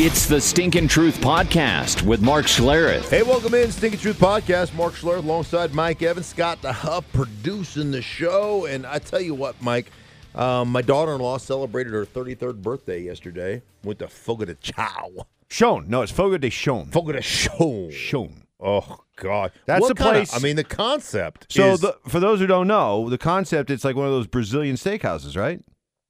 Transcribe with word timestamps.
It's 0.00 0.26
the 0.26 0.40
Stinkin' 0.40 0.88
Truth 0.88 1.20
Podcast 1.20 2.02
with 2.02 2.20
Mark 2.20 2.46
Schlereth. 2.46 3.08
Hey, 3.10 3.22
welcome 3.22 3.54
in, 3.54 3.70
Stinking 3.70 4.00
Truth 4.00 4.18
Podcast. 4.18 4.74
Mark 4.74 4.94
Schlereth 4.94 5.22
alongside 5.22 5.72
Mike 5.72 6.02
Evans, 6.02 6.26
Scott 6.26 6.60
the 6.62 6.72
Huff 6.72 7.04
producing 7.12 7.92
the 7.92 8.02
show. 8.02 8.66
And 8.66 8.84
I 8.86 8.98
tell 8.98 9.20
you 9.20 9.34
what, 9.34 9.60
Mike, 9.62 9.92
um, 10.34 10.70
my 10.70 10.82
daughter-in-law 10.82 11.38
celebrated 11.38 11.92
her 11.92 12.04
33rd 12.04 12.60
birthday 12.60 13.02
yesterday. 13.02 13.62
Went 13.84 14.00
to 14.00 14.08
Fogo 14.08 14.46
de 14.46 14.54
Chao. 14.56 15.10
Shone. 15.48 15.84
No, 15.88 16.02
it's 16.02 16.10
Fogo 16.10 16.38
de 16.38 16.50
Shone. 16.50 16.86
Fogo 16.86 17.12
de 17.12 17.20
Chao. 17.20 17.88
Shone. 17.90 18.42
Oh 18.58 18.98
God, 19.16 19.52
That's 19.66 19.80
What 19.82 19.88
the 19.88 19.94
kinda- 19.94 20.10
place- 20.12 20.34
I 20.34 20.40
mean, 20.40 20.56
the 20.56 20.64
concept. 20.64 21.46
So, 21.52 21.72
is, 21.72 21.80
the, 21.80 21.96
for 22.08 22.18
those 22.18 22.40
who 22.40 22.46
don't 22.48 22.66
know, 22.66 23.08
the 23.10 23.18
concept 23.18 23.70
it's 23.70 23.84
like 23.84 23.94
one 23.94 24.06
of 24.06 24.12
those 24.12 24.26
Brazilian 24.26 24.74
steakhouses, 24.74 25.36
right? 25.36 25.60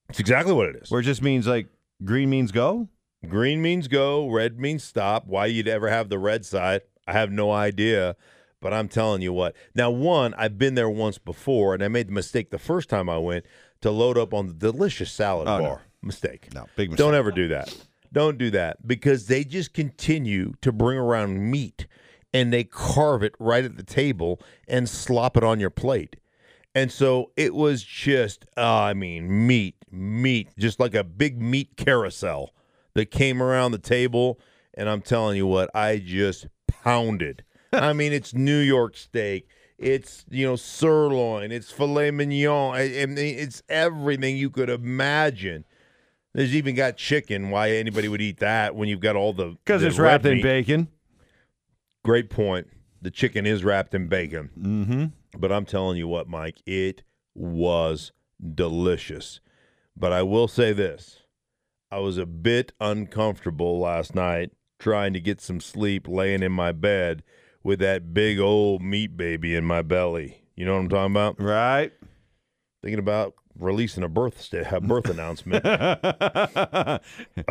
it's 0.08 0.20
exactly 0.20 0.52
what 0.54 0.68
it 0.68 0.76
is. 0.76 0.90
Where 0.90 1.00
it 1.00 1.04
just 1.04 1.20
means 1.20 1.46
like 1.46 1.66
green 2.02 2.30
means 2.30 2.50
go. 2.52 2.88
Green 3.28 3.60
means 3.62 3.88
go, 3.88 4.28
red 4.28 4.58
means 4.58 4.84
stop. 4.84 5.26
Why 5.26 5.46
you'd 5.46 5.68
ever 5.68 5.88
have 5.88 6.08
the 6.08 6.18
red 6.18 6.44
side, 6.44 6.82
I 7.06 7.12
have 7.12 7.30
no 7.30 7.50
idea. 7.50 8.16
But 8.60 8.72
I'm 8.72 8.88
telling 8.88 9.20
you 9.20 9.32
what. 9.32 9.54
Now, 9.74 9.90
one, 9.90 10.32
I've 10.38 10.56
been 10.56 10.74
there 10.74 10.88
once 10.88 11.18
before, 11.18 11.74
and 11.74 11.82
I 11.82 11.88
made 11.88 12.08
the 12.08 12.12
mistake 12.12 12.50
the 12.50 12.58
first 12.58 12.88
time 12.88 13.10
I 13.10 13.18
went 13.18 13.44
to 13.82 13.90
load 13.90 14.16
up 14.16 14.32
on 14.32 14.46
the 14.46 14.54
delicious 14.54 15.12
salad 15.12 15.48
Oh, 15.48 15.58
no. 15.58 15.64
bar. 15.64 15.82
Mistake. 16.00 16.48
No, 16.54 16.66
big 16.76 16.90
mistake. 16.90 17.04
Don't 17.04 17.14
ever 17.14 17.30
do 17.30 17.48
that. 17.48 17.74
Don't 18.12 18.38
do 18.38 18.50
that 18.52 18.86
because 18.86 19.26
they 19.26 19.44
just 19.44 19.74
continue 19.74 20.54
to 20.62 20.70
bring 20.72 20.96
around 20.98 21.50
meat 21.50 21.86
and 22.32 22.52
they 22.52 22.64
carve 22.64 23.22
it 23.22 23.34
right 23.38 23.64
at 23.64 23.76
the 23.76 23.82
table 23.82 24.40
and 24.68 24.88
slop 24.88 25.36
it 25.36 25.44
on 25.44 25.60
your 25.60 25.70
plate. 25.70 26.16
And 26.74 26.90
so 26.90 27.32
it 27.36 27.54
was 27.54 27.82
just, 27.82 28.44
uh, 28.56 28.62
I 28.80 28.94
mean, 28.94 29.46
meat, 29.46 29.76
meat, 29.90 30.48
just 30.58 30.80
like 30.80 30.94
a 30.94 31.04
big 31.04 31.40
meat 31.40 31.76
carousel 31.76 32.52
that 32.94 33.10
came 33.10 33.42
around 33.42 33.72
the 33.72 33.78
table. 33.78 34.40
And 34.74 34.88
I'm 34.88 35.02
telling 35.02 35.36
you 35.36 35.46
what, 35.46 35.70
I 35.74 35.98
just 35.98 36.46
pounded. 36.66 37.44
I 37.72 37.92
mean, 37.92 38.12
it's 38.12 38.34
New 38.34 38.58
York 38.58 38.96
steak. 38.96 39.48
It's, 39.78 40.24
you 40.30 40.46
know, 40.46 40.56
sirloin. 40.56 41.50
It's 41.52 41.70
filet 41.70 42.10
mignon. 42.10 42.74
I, 42.74 43.02
I 43.02 43.06
mean, 43.06 43.18
it's 43.18 43.62
everything 43.68 44.36
you 44.36 44.50
could 44.50 44.70
imagine. 44.70 45.64
There's 46.32 46.54
even 46.54 46.74
got 46.74 46.96
chicken. 46.96 47.50
Why 47.50 47.70
anybody 47.72 48.08
would 48.08 48.20
eat 48.20 48.38
that 48.38 48.74
when 48.74 48.88
you've 48.88 49.00
got 49.00 49.16
all 49.16 49.32
the 49.32 49.56
Because 49.64 49.82
it's 49.82 49.98
wrapped 49.98 50.26
in 50.26 50.36
meat. 50.36 50.42
bacon. 50.42 50.88
Great 52.04 52.30
point. 52.30 52.68
The 53.02 53.10
chicken 53.10 53.46
is 53.46 53.64
wrapped 53.64 53.94
in 53.94 54.08
bacon. 54.08 54.50
Mm-hmm. 54.58 55.38
But 55.38 55.52
I'm 55.52 55.64
telling 55.64 55.96
you 55.96 56.08
what, 56.08 56.28
Mike, 56.28 56.60
it 56.66 57.02
was 57.34 58.12
delicious. 58.54 59.40
But 59.96 60.12
I 60.12 60.22
will 60.22 60.48
say 60.48 60.72
this 60.72 61.20
I 61.94 61.98
was 61.98 62.18
a 62.18 62.26
bit 62.26 62.72
uncomfortable 62.80 63.78
last 63.78 64.16
night 64.16 64.50
trying 64.80 65.12
to 65.12 65.20
get 65.20 65.40
some 65.40 65.60
sleep 65.60 66.08
laying 66.08 66.42
in 66.42 66.50
my 66.50 66.72
bed 66.72 67.22
with 67.62 67.78
that 67.78 68.12
big 68.12 68.40
old 68.40 68.82
meat 68.82 69.16
baby 69.16 69.54
in 69.54 69.64
my 69.64 69.80
belly. 69.80 70.42
You 70.56 70.64
know 70.64 70.72
what 70.72 70.80
I'm 70.80 70.88
talking 70.88 71.12
about? 71.12 71.40
Right. 71.40 71.92
Thinking 72.82 72.98
about 72.98 73.34
releasing 73.56 74.02
a 74.02 74.08
birth 74.08 74.40
sta- 74.40 74.68
a 74.72 74.80
birth 74.80 75.08
announcement. 75.08 75.64
I 75.64 76.98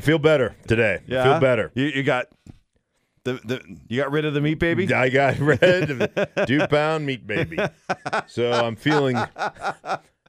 feel 0.02 0.20
better 0.20 0.58
today. 0.68 1.00
I 1.08 1.24
feel 1.24 1.40
better. 1.40 1.72
You, 1.74 1.86
you 1.86 2.04
got 2.04 2.28
the, 3.24 3.40
the 3.46 3.62
you 3.88 4.02
got 4.02 4.12
rid 4.12 4.26
of 4.26 4.34
the 4.34 4.42
meat 4.42 4.60
baby. 4.60 4.94
I 4.94 5.08
got 5.08 5.40
rid 5.40 5.90
of 5.90 6.00
the 6.00 6.30
two 6.48 6.68
pound 6.68 7.06
meat 7.06 7.26
baby. 7.26 7.60
So 8.28 8.52
I'm 8.52 8.76
feeling 8.76 9.16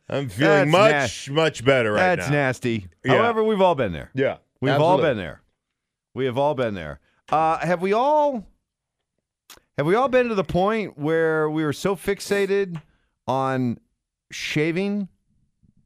I'm 0.09 0.29
feeling 0.29 0.71
That's 0.71 1.29
much, 1.29 1.31
much 1.31 1.65
better 1.65 1.93
right 1.93 2.17
That's 2.17 2.29
now. 2.29 2.35
nasty. 2.35 2.89
Yeah. 3.05 3.17
However, 3.17 3.43
we've 3.43 3.61
all 3.61 3.75
been 3.75 3.93
there. 3.93 4.11
Yeah. 4.15 4.37
We've 4.61 4.73
all 4.75 4.95
absolutely. 4.95 5.11
been 5.11 5.17
there. 5.19 5.43
We 6.15 6.25
have 6.27 6.39
all 6.39 6.55
been 6.55 6.75
there. 6.75 7.01
Uh, 7.31 7.59
have 7.59 7.81
we 7.83 7.93
all? 7.93 8.47
Have 9.79 9.87
we 9.87 9.95
all 9.95 10.09
been 10.09 10.29
to 10.29 10.35
the 10.35 10.45
point 10.45 10.97
where 10.99 11.51
we 11.51 11.65
were 11.65 11.73
so 11.73 11.97
fixated 11.97 12.81
on 13.27 13.79
shaving, 14.31 15.09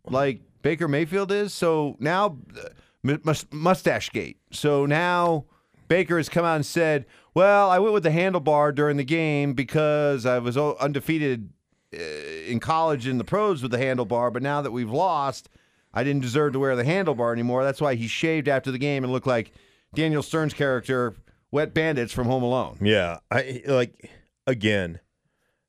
like 0.07 0.41
Baker 0.63 0.89
Mayfield 0.89 1.33
is? 1.33 1.55
So 1.55 1.97
now, 1.99 2.37
uh, 2.57 2.69
mu- 3.03 3.19
mus- 3.25 3.47
mustache 3.53 4.11
gate. 4.11 4.39
So 4.53 4.85
now 4.85 5.47
Baker 5.89 6.17
has 6.19 6.29
come 6.29 6.45
out 6.45 6.57
and 6.57 6.67
said, 6.67 7.07
"Well, 7.35 7.71
I 7.71 7.79
went 7.79 7.95
with 7.95 8.03
the 8.03 8.11
handlebar 8.11 8.75
during 8.75 8.97
the 8.99 9.05
game 9.05 9.55
because 9.55 10.27
I 10.27 10.39
was 10.39 10.57
o- 10.57 10.77
undefeated 10.81 11.49
Uh, 11.95 11.99
in 12.47 12.61
college 12.61 13.07
in 13.07 13.19
the 13.19 13.25
pros 13.25 13.63
with 13.63 13.71
the 13.71 13.79
handlebar, 13.79 14.33
but 14.33 14.43
now 14.43 14.63
that 14.63 14.73
we've 14.73 14.91
lost." 14.91 15.49
I 15.95 16.05
didn't 16.05 16.23
deserve 16.23 16.53
to 16.53 16.59
wear 16.59 16.77
the 16.77 16.85
handlebar 16.85 17.33
anymore. 17.33 17.65
That's 17.65 17.81
why 17.81 17.95
he 17.95 18.07
shaved 18.07 18.47
after 18.47 18.71
the 18.71 18.79
game 18.79 19.05
and 19.05 19.13
looked 19.13 19.27
like 19.27 19.53
Daniel 19.95 20.23
Stern's 20.23 20.55
character, 20.55 21.17
Wet 21.51 21.73
Bandits 21.73 22.13
from 22.13 22.27
Home 22.27 22.43
Alone. 22.43 22.79
Yeah. 22.83 23.19
I 23.31 23.63
like 23.67 24.11
again, 24.47 25.01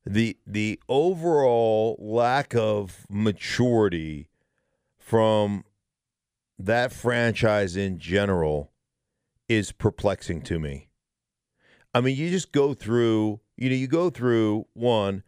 the 0.04 0.36
the 0.46 0.80
overall 0.88 1.96
lack 1.98 2.54
of 2.54 3.06
maturity 3.08 4.28
from 4.98 5.64
that 6.58 6.92
franchise 6.92 7.76
in 7.76 7.98
general 7.98 8.72
is 9.48 9.72
perplexing 9.72 10.42
to 10.42 10.58
me. 10.58 10.88
I 11.94 12.00
mean, 12.00 12.16
you 12.16 12.30
just 12.30 12.52
go 12.52 12.74
through, 12.74 13.40
you 13.56 13.68
know, 13.68 13.74
you 13.74 13.88
go 13.88 14.10
through 14.10 14.66
one, 14.74 15.24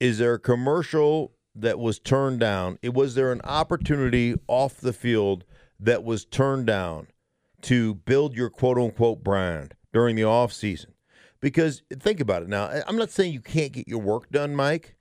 is 0.00 0.18
there 0.18 0.34
a 0.34 0.38
commercial 0.38 1.32
that 1.54 1.78
was 1.78 1.98
turned 1.98 2.40
down? 2.40 2.78
It 2.82 2.94
was 2.94 3.14
there 3.14 3.30
an 3.30 3.42
opportunity 3.44 4.34
off 4.48 4.78
the 4.78 4.94
field 4.94 5.44
that 5.78 6.02
was 6.02 6.24
turned 6.24 6.66
down 6.66 7.08
to 7.62 7.94
build 7.94 8.34
your 8.34 8.48
quote 8.48 8.78
unquote 8.78 9.22
brand 9.22 9.74
during 9.92 10.16
the 10.16 10.24
off 10.24 10.52
season? 10.52 10.94
Because 11.40 11.82
think 11.92 12.20
about 12.20 12.42
it 12.42 12.48
now. 12.48 12.82
I'm 12.86 12.96
not 12.96 13.10
saying 13.10 13.32
you 13.32 13.40
can't 13.40 13.72
get 13.72 13.88
your 13.88 14.00
work 14.00 14.30
done, 14.30 14.54
Mike, 14.54 14.96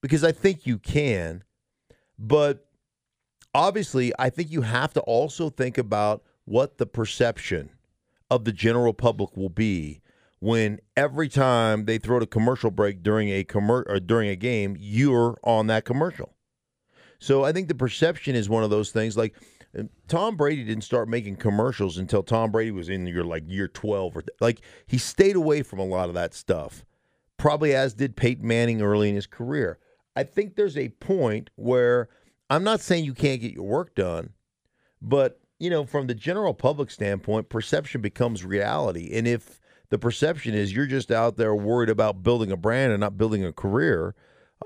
because 0.00 0.24
I 0.24 0.32
think 0.32 0.66
you 0.66 0.78
can, 0.78 1.44
but 2.18 2.66
obviously, 3.54 4.12
I 4.18 4.30
think 4.30 4.50
you 4.50 4.62
have 4.62 4.92
to 4.94 5.00
also 5.00 5.50
think 5.50 5.78
about 5.78 6.22
what 6.44 6.78
the 6.78 6.86
perception 6.86 7.70
of 8.30 8.44
the 8.44 8.52
general 8.52 8.92
public 8.92 9.36
will 9.36 9.48
be 9.48 10.00
when 10.40 10.78
every 10.96 11.28
time 11.28 11.84
they 11.84 11.98
throw 11.98 12.18
a 12.18 12.26
commercial 12.26 12.70
break 12.70 13.02
during 13.02 13.28
a 13.28 13.44
commer- 13.44 13.88
or 13.88 14.00
during 14.00 14.28
a 14.28 14.36
game, 14.36 14.76
you're 14.78 15.38
on 15.42 15.66
that 15.66 15.84
commercial. 15.84 16.34
So 17.18 17.44
I 17.44 17.52
think 17.52 17.68
the 17.68 17.74
perception 17.74 18.36
is 18.36 18.48
one 18.48 18.62
of 18.62 18.70
those 18.70 18.90
things. 18.90 19.16
Like 19.16 19.34
uh, 19.76 19.84
Tom 20.06 20.36
Brady 20.36 20.64
didn't 20.64 20.84
start 20.84 21.08
making 21.08 21.36
commercials 21.36 21.98
until 21.98 22.22
Tom 22.22 22.52
Brady 22.52 22.70
was 22.70 22.88
in 22.88 23.06
your 23.06 23.24
like 23.24 23.44
year 23.48 23.68
twelve 23.68 24.16
or 24.16 24.22
like 24.40 24.60
he 24.86 24.98
stayed 24.98 25.36
away 25.36 25.62
from 25.62 25.80
a 25.80 25.84
lot 25.84 26.08
of 26.08 26.14
that 26.14 26.34
stuff. 26.34 26.84
Probably 27.36 27.74
as 27.74 27.94
did 27.94 28.16
Peyton 28.16 28.46
Manning 28.46 28.82
early 28.82 29.08
in 29.08 29.14
his 29.14 29.26
career. 29.26 29.78
I 30.14 30.24
think 30.24 30.54
there's 30.54 30.76
a 30.76 30.88
point 30.88 31.50
where 31.56 32.08
I'm 32.50 32.64
not 32.64 32.80
saying 32.80 33.04
you 33.04 33.14
can't 33.14 33.40
get 33.40 33.52
your 33.52 33.66
work 33.66 33.94
done, 33.94 34.30
but 35.02 35.40
you 35.58 35.70
know, 35.70 35.84
from 35.84 36.06
the 36.06 36.14
general 36.14 36.54
public 36.54 36.90
standpoint, 36.90 37.48
perception 37.48 38.00
becomes 38.00 38.44
reality. 38.44 39.10
And 39.12 39.26
if 39.26 39.60
the 39.90 39.98
perception 39.98 40.54
is 40.54 40.74
you're 40.74 40.86
just 40.86 41.10
out 41.10 41.36
there 41.36 41.54
worried 41.54 41.90
about 41.90 42.22
building 42.22 42.52
a 42.52 42.56
brand 42.56 42.92
and 42.92 43.00
not 43.00 43.16
building 43.16 43.44
a 43.44 43.52
career, 43.52 44.14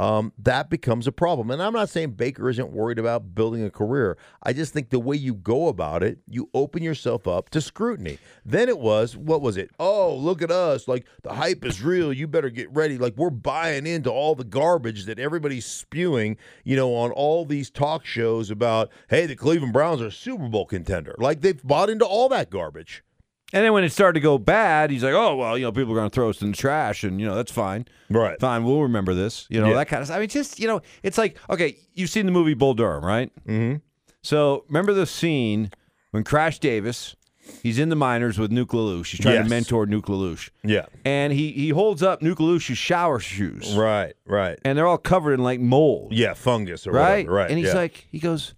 um, 0.01 0.33
that 0.39 0.71
becomes 0.71 1.07
a 1.07 1.13
problem. 1.13 1.51
And 1.51 1.63
I'm 1.63 1.75
not 1.75 1.91
saying 1.91 2.13
Baker 2.13 2.49
isn't 2.49 2.73
worried 2.73 2.99
about 2.99 3.35
building 3.35 3.63
a 3.63 3.71
career. 3.71 4.17
I 4.43 4.53
just 4.53 4.73
think 4.73 4.91
the 4.91 4.99
way 4.99 5.17
you 5.17 5.35
go 5.35 5.69
about 5.69 6.03
it, 6.03 6.19
you 6.29 6.49
open 6.55 6.83
yourself 6.83 7.29
up 7.29 7.51
to 7.51 7.61
scrutiny. 7.61 8.19
Then 8.45 8.69
it 8.69 8.79
was, 8.79 9.17
what 9.17 9.43
was 9.43 9.57
it? 9.57 9.71
Oh, 9.79 10.15
look 10.17 10.41
at 10.41 10.51
us. 10.51 10.89
Like 10.89 11.07
the 11.23 11.35
hype 11.35 11.65
is 11.65 11.83
real. 11.83 12.13
You 12.13 12.27
better 12.27 12.51
get 12.51 12.73
ready. 12.73 12.97
Like 12.97 13.17
we're 13.17 13.31
buying 13.31 13.87
into 13.87 14.11
all 14.11 14.35
the 14.35 14.45
garbage 14.45 15.05
that 15.05 15.19
everybody's 15.19 15.67
spewing, 15.67 16.39
you 16.65 16.75
know, 16.75 16.95
on 16.95 17.11
all 17.11 17.45
these 17.45 17.71
talk 17.71 18.07
shows 18.07 18.51
about, 18.51 18.91
hey, 19.11 19.27
the 19.27 19.37
Cleveland 19.37 19.75
Browns 19.75 20.01
are 20.01 20.07
a 20.07 20.13
Super 20.13 20.49
Bowl 20.49 20.65
contender. 20.65 21.15
Like 21.19 21.43
they've 21.43 21.63
bought 21.63 21.91
into 21.91 22.07
all 22.07 22.31
that 22.31 22.51
garbage. 22.51 23.05
And 23.53 23.65
then 23.65 23.73
when 23.73 23.85
it 23.85 23.91
started 23.93 24.15
to 24.15 24.21
go 24.23 24.39
bad, 24.39 24.91
he's 24.91 25.05
like, 25.05 25.13
"Oh 25.15 25.37
well, 25.37 25.59
you 25.59 25.65
know, 25.65 25.73
people 25.73 25.93
are 25.93 25.97
going 25.97 26.09
to 26.11 26.15
throw 26.15 26.31
us 26.31 26.41
in 26.43 26.51
the 26.53 26.57
trash, 26.57 27.05
and 27.05 27.21
you 27.21 27.27
know 27.27 27.35
that's 27.35 27.53
fine, 27.53 27.87
Right. 28.09 28.39
fine. 28.41 28.65
We'll 28.65 28.83
remember 28.83 29.13
this, 29.15 29.47
you 29.51 29.61
know, 29.61 29.69
Yeah. 29.69 29.75
that 29.75 29.89
kind 29.89 30.01
of 30.01 30.07
stuff." 30.07 30.17
I 30.17 30.21
mean, 30.21 30.29
just 30.29 30.59
you 30.59 30.67
know, 30.69 30.81
it's 31.03 31.19
like, 31.19 31.37
okay, 31.51 31.77
you've 31.95 32.11
seen 32.11 32.27
the 32.27 32.33
movie 32.33 32.55
Bull 32.55 32.75
Durham, 32.75 33.05
right? 33.05 33.31
Mm-hmm. 33.47 33.77
So 34.23 34.65
remember 34.69 34.93
the 34.95 35.07
scene 35.07 35.71
when 36.13 36.25
Crash 36.25 36.61
Davis, 36.61 37.15
he's 37.63 37.79
in 37.79 37.89
the 37.89 37.97
minors 37.97 38.39
with 38.39 38.51
Nuke 38.53 38.69
LaLoosh. 38.69 39.09
He's 39.11 39.21
trying 39.21 39.35
Yes. 39.35 39.45
to 39.47 39.51
mentor 39.51 39.85
Nuke 39.87 40.07
LaLoosh, 40.07 40.49
Yeah. 40.65 40.87
and 41.05 41.33
he 41.33 41.51
he 41.53 41.69
holds 41.71 42.03
up 42.03 42.21
Nuke 42.23 42.37
LaLoosh's 42.37 42.79
shower 42.79 43.19
shoes, 43.19 43.75
Right. 43.77 44.15
Right. 44.27 44.59
and 44.65 44.79
they're 44.79 44.87
all 44.87 44.97
covered 44.99 45.35
in 45.35 45.43
like 45.43 45.61
mold, 45.61 46.13
Yeah. 46.15 46.33
Fungus 46.35 46.87
or 46.87 46.93
right? 46.93 47.27
whatever. 47.27 47.33
Right. 47.33 47.51
And 47.51 47.59
he's 47.59 47.69
yeah. 47.69 47.75
like, 47.75 48.07
he 48.11 48.19
goes, 48.19 48.55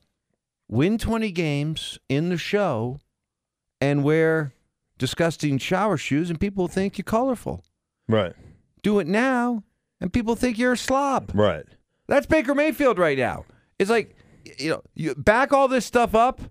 win 0.68 0.98
twenty 0.98 1.32
games 1.32 1.98
in 2.08 2.28
the 2.28 2.38
show, 2.38 3.00
and 3.80 4.04
wear 4.04 4.52
disgusting 4.98 5.58
shower 5.58 5.96
shoes, 5.96 6.30
and 6.30 6.40
people 6.40 6.68
think 6.68 6.98
you're 6.98 7.04
colorful. 7.04 7.64
right. 8.08 8.34
Do 8.82 8.98
it 8.98 9.06
now, 9.06 9.62
and 9.98 10.12
people 10.12 10.36
think 10.36 10.58
you're 10.58 10.74
a 10.74 10.76
slob. 10.76 11.30
Right. 11.32 11.64
That's 12.06 12.26
Baker 12.26 12.54
Mayfield 12.54 12.98
right 12.98 13.16
now. 13.16 13.46
It's 13.78 13.88
like, 13.88 14.14
you 14.58 14.68
know, 14.68 14.82
you 14.94 15.14
back 15.14 15.54
all 15.54 15.68
this 15.68 15.86
stuff 15.86 16.14
up, 16.14 16.42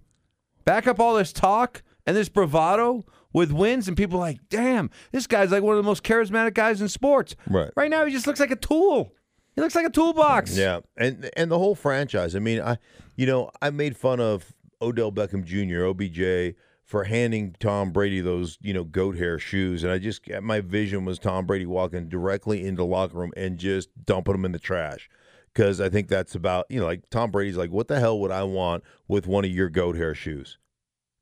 back 0.66 0.88
up 0.88 1.00
all 1.00 1.14
this 1.14 1.32
talk, 1.32 1.84
and 2.08 2.18
this 2.18 2.30
bravado 2.30 3.06
with 3.34 3.52
wins, 3.52 3.88
and 3.88 3.96
people 3.96 4.18
are 4.18 4.22
like, 4.22 4.40
damn, 4.50 4.90
this 5.12 5.28
guy's 5.28 5.52
like 5.52 5.62
one 5.62 5.78
of 5.78 5.84
the 5.84 5.88
most 5.88 6.02
charismatic 6.04 6.56
guys 6.56 6.82
in 6.82 6.90
sports. 6.90 7.36
Right. 7.48 7.70
Right 7.76 7.92
now, 7.92 8.04
he 8.04 8.12
just 8.12 8.26
looks 8.26 8.40
like 8.40 8.52
a 8.52 8.56
tool. 8.56 9.14
He 9.56 9.62
looks 9.62 9.76
like 9.76 9.86
a 9.86 9.92
toolbox. 9.92 10.58
Yeah, 10.58 10.80
and 10.98 11.30
and 11.38 11.52
the 11.52 11.60
whole 11.60 11.76
franchise. 11.76 12.36
I 12.36 12.40
mean, 12.40 12.60
I 12.62 12.78
you 13.16 13.28
know 13.28 13.52
I 13.62 13.70
made 13.70 13.96
fun 13.96 14.20
of 14.20 14.52
Odell 14.82 15.12
Beckham 15.12 15.44
Jr. 15.44 15.86
OBJ 15.86 16.56
for 16.94 17.06
handing 17.06 17.56
Tom 17.60 17.92
Brady 17.92 18.22
those 18.22 18.60
you 18.62 18.72
know 18.72 18.84
goat 18.84 19.18
hair 19.18 19.40
shoes, 19.40 19.84
and 19.84 19.92
I 19.92 19.98
just 19.98 20.22
my 20.44 20.62
vision 20.62 21.06
was 21.06 21.18
Tom 21.18 21.48
Brady 21.48 21.66
walking 21.66 22.08
directly 22.08 22.64
into 22.64 22.84
the 22.84 22.86
locker 22.86 23.18
room 23.18 23.32
and 23.36 23.58
just 23.58 23.90
dumping 24.06 24.34
them 24.34 24.46
in 24.46 24.52
the 24.52 24.60
trash. 24.60 25.10
Because 25.52 25.82
I 25.82 25.90
think 25.90 26.08
that's 26.08 26.36
about 26.36 26.68
you 26.70 26.80
know 26.80 26.86
like 26.86 27.10
Tom 27.10 27.32
Brady's 27.32 27.58
like, 27.58 27.72
what 27.72 27.88
the 27.88 28.00
hell 28.00 28.20
would 28.20 28.30
I 28.30 28.44
want 28.44 28.84
with 29.08 29.26
one 29.26 29.44
of 29.44 29.50
your 29.50 29.70
goat 29.70 29.96
hair 29.96 30.14
shoes 30.14 30.60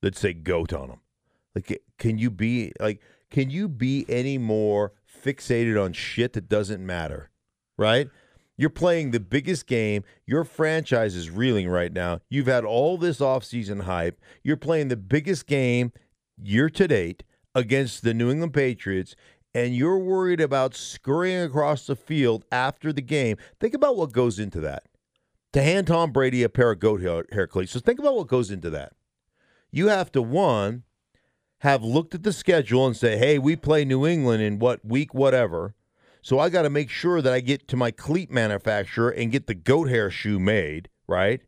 that 0.01 0.17
say 0.17 0.33
goat 0.33 0.73
on 0.73 0.89
them? 0.89 0.99
Like, 1.55 1.81
can 1.97 2.17
you 2.17 2.29
be 2.29 2.73
like, 2.81 2.99
can 3.29 3.49
you 3.49 3.69
be 3.69 4.05
any 4.09 4.37
more 4.37 4.91
fixated 5.23 5.81
on 5.81 5.93
shit 5.93 6.33
that 6.33 6.49
doesn't 6.49 6.85
matter, 6.85 7.29
right? 7.77 8.09
You're 8.61 8.69
playing 8.69 9.09
the 9.09 9.19
biggest 9.19 9.65
game. 9.65 10.03
Your 10.27 10.43
franchise 10.43 11.15
is 11.15 11.31
reeling 11.31 11.67
right 11.67 11.91
now. 11.91 12.19
You've 12.29 12.45
had 12.45 12.63
all 12.63 12.95
this 12.95 13.17
offseason 13.17 13.81
hype. 13.85 14.21
You're 14.43 14.55
playing 14.55 14.89
the 14.89 14.95
biggest 14.95 15.47
game 15.47 15.91
year 16.37 16.69
to 16.69 16.87
date 16.87 17.23
against 17.55 18.03
the 18.03 18.13
New 18.13 18.29
England 18.29 18.53
Patriots, 18.53 19.15
and 19.55 19.75
you're 19.75 19.97
worried 19.97 20.39
about 20.39 20.75
scurrying 20.75 21.41
across 21.41 21.87
the 21.87 21.95
field 21.95 22.45
after 22.51 22.93
the 22.93 23.01
game. 23.01 23.37
Think 23.59 23.73
about 23.73 23.97
what 23.97 24.11
goes 24.11 24.37
into 24.37 24.59
that. 24.59 24.83
To 25.53 25.63
hand 25.63 25.87
Tom 25.87 26.11
Brady 26.11 26.43
a 26.43 26.47
pair 26.47 26.69
of 26.69 26.79
goat 26.79 27.01
hair, 27.01 27.25
hair 27.31 27.47
cleats. 27.47 27.71
So 27.71 27.79
think 27.79 27.97
about 27.97 28.13
what 28.15 28.27
goes 28.27 28.51
into 28.51 28.69
that. 28.69 28.93
You 29.71 29.87
have 29.87 30.11
to, 30.11 30.21
one, 30.21 30.83
have 31.61 31.83
looked 31.83 32.13
at 32.13 32.21
the 32.21 32.31
schedule 32.31 32.85
and 32.85 32.95
say, 32.95 33.17
hey, 33.17 33.39
we 33.39 33.55
play 33.55 33.85
New 33.85 34.05
England 34.05 34.43
in 34.43 34.59
what 34.59 34.85
week, 34.85 35.15
whatever. 35.15 35.73
So 36.21 36.39
I 36.39 36.49
got 36.49 36.63
to 36.63 36.69
make 36.69 36.89
sure 36.89 37.21
that 37.21 37.33
I 37.33 37.39
get 37.39 37.67
to 37.69 37.77
my 37.77 37.91
cleat 37.91 38.31
manufacturer 38.31 39.09
and 39.09 39.31
get 39.31 39.47
the 39.47 39.55
goat 39.55 39.89
hair 39.89 40.11
shoe 40.11 40.39
made, 40.39 40.89
right? 41.07 41.41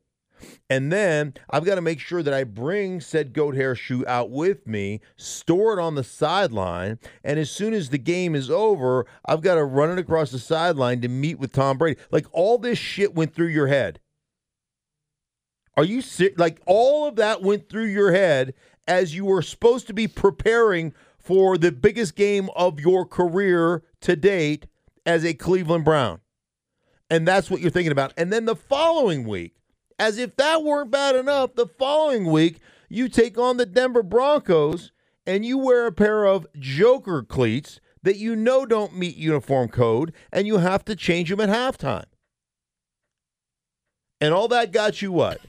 And 0.69 0.91
then 0.91 1.35
I've 1.49 1.65
got 1.65 1.75
to 1.75 1.81
make 1.81 1.99
sure 1.99 2.23
that 2.23 2.33
I 2.33 2.43
bring 2.43 2.99
said 2.99 3.33
goat 3.33 3.55
hair 3.55 3.75
shoe 3.75 4.05
out 4.07 4.29
with 4.29 4.67
me, 4.67 4.99
store 5.15 5.77
it 5.77 5.81
on 5.81 5.95
the 5.95 6.03
sideline, 6.03 6.99
and 7.23 7.39
as 7.39 7.49
soon 7.49 7.73
as 7.73 7.89
the 7.89 7.97
game 7.97 8.35
is 8.35 8.49
over, 8.49 9.05
I've 9.25 9.41
got 9.41 9.55
to 9.55 9.63
run 9.63 9.91
it 9.91 9.99
across 9.99 10.31
the 10.31 10.39
sideline 10.39 11.01
to 11.01 11.07
meet 11.07 11.39
with 11.39 11.53
Tom 11.53 11.77
Brady. 11.77 11.99
Like 12.11 12.25
all 12.31 12.57
this 12.57 12.77
shit 12.77 13.15
went 13.15 13.33
through 13.33 13.47
your 13.47 13.67
head. 13.67 13.99
Are 15.75 15.85
you 15.85 16.01
si- 16.01 16.33
like 16.37 16.61
all 16.65 17.07
of 17.07 17.15
that 17.15 17.41
went 17.41 17.69
through 17.69 17.85
your 17.85 18.11
head 18.11 18.53
as 18.87 19.15
you 19.15 19.25
were 19.25 19.41
supposed 19.41 19.87
to 19.87 19.93
be 19.93 20.07
preparing 20.07 20.93
for 21.23 21.57
the 21.57 21.71
biggest 21.71 22.15
game 22.15 22.49
of 22.55 22.79
your 22.79 23.05
career 23.05 23.83
to 24.01 24.15
date 24.15 24.67
as 25.05 25.23
a 25.23 25.33
Cleveland 25.33 25.85
Brown? 25.85 26.19
And 27.09 27.27
that's 27.27 27.49
what 27.49 27.61
you're 27.61 27.71
thinking 27.71 27.91
about. 27.91 28.13
And 28.17 28.31
then 28.31 28.45
the 28.45 28.55
following 28.55 29.27
week, 29.27 29.55
as 29.99 30.17
if 30.17 30.35
that 30.35 30.63
weren't 30.63 30.91
bad 30.91 31.15
enough, 31.15 31.55
the 31.55 31.67
following 31.67 32.25
week, 32.25 32.59
you 32.89 33.07
take 33.07 33.37
on 33.37 33.57
the 33.57 33.65
Denver 33.65 34.03
Broncos 34.03 34.91
and 35.25 35.45
you 35.45 35.57
wear 35.57 35.87
a 35.87 35.91
pair 35.91 36.25
of 36.25 36.47
Joker 36.59 37.23
cleats 37.23 37.79
that 38.03 38.17
you 38.17 38.35
know 38.35 38.65
don't 38.65 38.97
meet 38.97 39.15
uniform 39.15 39.69
code 39.69 40.13
and 40.31 40.45
you 40.45 40.57
have 40.57 40.83
to 40.85 40.95
change 40.95 41.29
them 41.29 41.39
at 41.39 41.49
halftime. 41.49 42.05
And 44.19 44.33
all 44.33 44.47
that 44.49 44.71
got 44.71 45.01
you 45.01 45.11
what? 45.11 45.39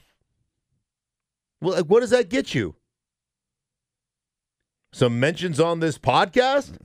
Well, 1.61 1.83
what 1.83 2.01
does 2.01 2.09
that 2.09 2.29
get 2.29 2.53
you? 2.53 2.75
Some 4.95 5.19
mentions 5.19 5.59
on 5.59 5.81
this 5.81 5.97
podcast? 5.97 6.77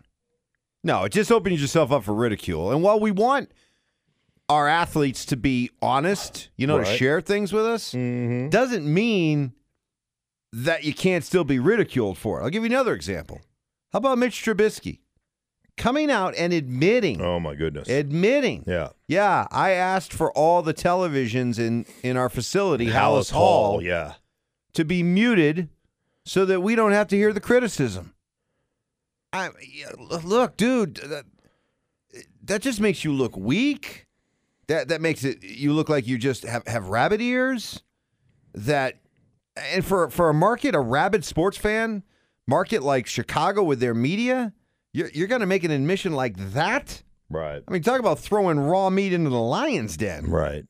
No, 0.82 1.04
it 1.04 1.12
just 1.12 1.30
opens 1.30 1.60
yourself 1.60 1.92
up 1.92 2.02
for 2.02 2.12
ridicule. 2.12 2.72
And 2.72 2.82
while 2.82 2.98
we 2.98 3.12
want 3.12 3.52
our 4.48 4.66
athletes 4.66 5.24
to 5.26 5.36
be 5.36 5.70
honest, 5.80 6.48
you 6.56 6.66
know, 6.66 6.78
to 6.78 6.84
share 6.84 7.20
things 7.20 7.52
with 7.52 7.64
us, 7.64 7.92
Mm-hmm. 7.92 8.48
doesn't 8.48 8.84
mean 8.92 9.52
that 10.52 10.82
you 10.82 10.92
can't 10.92 11.22
still 11.22 11.44
be 11.44 11.60
ridiculed 11.60 12.18
for 12.18 12.40
it. 12.40 12.42
I'll 12.42 12.50
give 12.50 12.64
you 12.64 12.70
another 12.70 12.94
example. 12.94 13.40
How 13.92 13.98
about 13.98 14.18
Mitch 14.18 14.42
Trubisky 14.44 14.98
coming 15.76 16.10
out 16.10 16.34
and 16.36 16.52
admitting, 16.52 17.22
Oh 17.22 17.38
my 17.38 17.54
goodness. 17.54 17.88
admitting, 17.88 18.64
yeah. 18.66 18.88
yeah, 19.06 19.46
I 19.52 19.70
asked 19.70 20.12
for 20.12 20.32
all 20.32 20.62
the 20.62 20.74
televisions 20.74 21.60
in 21.60 21.86
in 22.02 22.16
our 22.16 22.28
facility, 22.28 22.86
Halas 22.86 23.30
Hall, 23.30 23.80
Yeah. 23.80 24.14
to 24.74 24.84
be 24.84 25.04
muted 25.04 25.68
so 26.31 26.44
that 26.44 26.61
we 26.61 26.77
don't 26.77 26.93
have 26.93 27.09
to 27.09 27.17
hear 27.17 27.32
the 27.32 27.41
criticism. 27.41 28.15
I 29.32 29.50
look, 30.23 30.56
dude, 30.56 30.94
that, 30.99 31.25
that 32.44 32.62
just 32.62 32.79
makes 32.79 33.03
you 33.03 33.12
look 33.12 33.37
weak. 33.37 34.06
That 34.69 34.87
that 34.88 35.00
makes 35.00 35.25
it 35.25 35.43
you 35.43 35.73
look 35.73 35.88
like 35.88 36.06
you 36.06 36.19
just 36.19 36.44
have, 36.44 36.65
have 36.69 36.87
rabbit 36.87 37.21
ears. 37.21 37.82
That 38.55 39.00
and 39.56 39.85
for 39.85 40.09
for 40.09 40.29
a 40.29 40.35
market, 40.35 40.77
a 40.77 40.81
rabid 40.81 41.25
sports 41.25 41.56
fan 41.56 42.05
market 42.47 42.85
like 42.85 43.09
Chicago 43.09 43.65
with 43.65 43.81
their 43.81 43.94
media, 43.94 44.53
you're 44.93 45.11
you're 45.12 45.27
going 45.27 45.41
to 45.41 45.49
make 45.49 45.65
an 45.65 45.73
admission 45.73 46.12
like 46.12 46.37
that. 46.53 47.03
Right. 47.29 47.61
I 47.67 47.73
mean, 47.73 47.82
talk 47.82 47.99
about 47.99 48.21
throwing 48.21 48.61
raw 48.61 48.88
meat 48.88 49.12
into 49.12 49.31
the 49.31 49.41
lion's 49.41 49.97
den. 49.97 50.27
Right. 50.27 50.65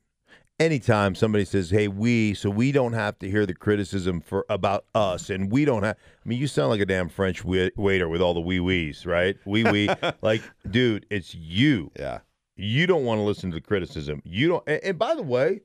Anytime 0.60 1.14
somebody 1.14 1.46
says, 1.46 1.70
"Hey, 1.70 1.88
we," 1.88 2.34
so 2.34 2.50
we 2.50 2.70
don't 2.70 2.92
have 2.92 3.18
to 3.20 3.30
hear 3.30 3.46
the 3.46 3.54
criticism 3.54 4.20
for 4.20 4.44
about 4.50 4.84
us, 4.94 5.30
and 5.30 5.50
we 5.50 5.64
don't 5.64 5.82
have. 5.82 5.96
I 5.96 6.28
mean, 6.28 6.38
you 6.38 6.46
sound 6.46 6.68
like 6.68 6.82
a 6.82 6.86
damn 6.86 7.08
French 7.08 7.42
wai- 7.42 7.70
waiter 7.76 8.10
with 8.10 8.20
all 8.20 8.34
the 8.34 8.42
wee 8.42 8.60
wees, 8.60 9.06
right? 9.06 9.38
Wee 9.46 9.64
wee, 9.64 9.88
like, 10.22 10.42
dude, 10.70 11.06
it's 11.08 11.34
you. 11.34 11.90
Yeah. 11.98 12.18
You 12.56 12.86
don't 12.86 13.06
want 13.06 13.20
to 13.20 13.22
listen 13.22 13.50
to 13.52 13.54
the 13.54 13.62
criticism. 13.62 14.20
You 14.22 14.48
don't. 14.48 14.64
And, 14.66 14.84
and 14.84 14.98
by 14.98 15.14
the 15.14 15.22
way, 15.22 15.62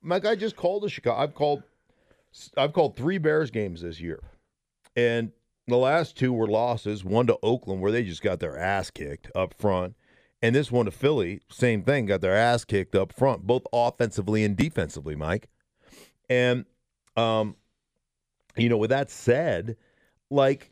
Mike, 0.00 0.24
I 0.24 0.34
just 0.34 0.56
called 0.56 0.82
the 0.82 0.88
Chicago. 0.88 1.20
I've 1.20 1.34
called. 1.34 1.62
I've 2.56 2.72
called 2.72 2.96
three 2.96 3.18
Bears 3.18 3.50
games 3.50 3.82
this 3.82 4.00
year, 4.00 4.22
and 4.96 5.30
the 5.66 5.76
last 5.76 6.16
two 6.16 6.32
were 6.32 6.46
losses. 6.46 7.04
One 7.04 7.26
to 7.26 7.38
Oakland, 7.42 7.82
where 7.82 7.92
they 7.92 8.02
just 8.02 8.22
got 8.22 8.40
their 8.40 8.56
ass 8.56 8.90
kicked 8.90 9.30
up 9.34 9.52
front, 9.52 9.94
and 10.42 10.54
this 10.54 10.70
one 10.70 10.84
to 10.84 10.90
Philly, 10.90 11.40
same 11.50 11.82
thing, 11.82 12.06
got 12.06 12.20
their 12.20 12.36
ass 12.36 12.64
kicked 12.64 12.94
up 12.94 13.12
front, 13.12 13.46
both 13.46 13.62
offensively 13.72 14.44
and 14.44 14.56
defensively, 14.56 15.16
Mike. 15.16 15.48
And, 16.28 16.64
um, 17.16 17.56
you 18.56 18.68
know, 18.68 18.76
with 18.76 18.90
that 18.90 19.10
said, 19.10 19.76
like 20.30 20.70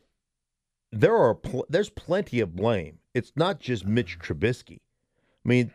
there 0.92 1.16
are 1.16 1.34
pl- 1.34 1.66
there's 1.68 1.90
plenty 1.90 2.40
of 2.40 2.54
blame. 2.54 2.98
It's 3.14 3.32
not 3.36 3.60
just 3.60 3.86
Mitch 3.86 4.18
Trubisky. 4.18 4.78
I 5.44 5.48
mean, 5.48 5.72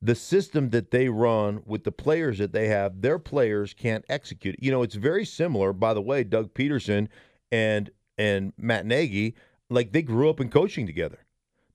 the 0.00 0.14
system 0.14 0.70
that 0.70 0.90
they 0.90 1.08
run 1.08 1.62
with 1.64 1.84
the 1.84 1.92
players 1.92 2.38
that 2.38 2.52
they 2.52 2.68
have, 2.68 3.00
their 3.00 3.18
players 3.18 3.74
can't 3.74 4.04
execute. 4.08 4.56
You 4.58 4.70
know, 4.70 4.82
it's 4.82 4.94
very 4.94 5.24
similar. 5.24 5.72
By 5.72 5.94
the 5.94 6.02
way, 6.02 6.24
Doug 6.24 6.54
Pederson 6.54 7.08
and 7.50 7.90
and 8.16 8.52
Matt 8.56 8.86
Nagy, 8.86 9.34
like 9.70 9.92
they 9.92 10.02
grew 10.02 10.28
up 10.28 10.40
in 10.40 10.50
coaching 10.50 10.86
together. 10.86 11.18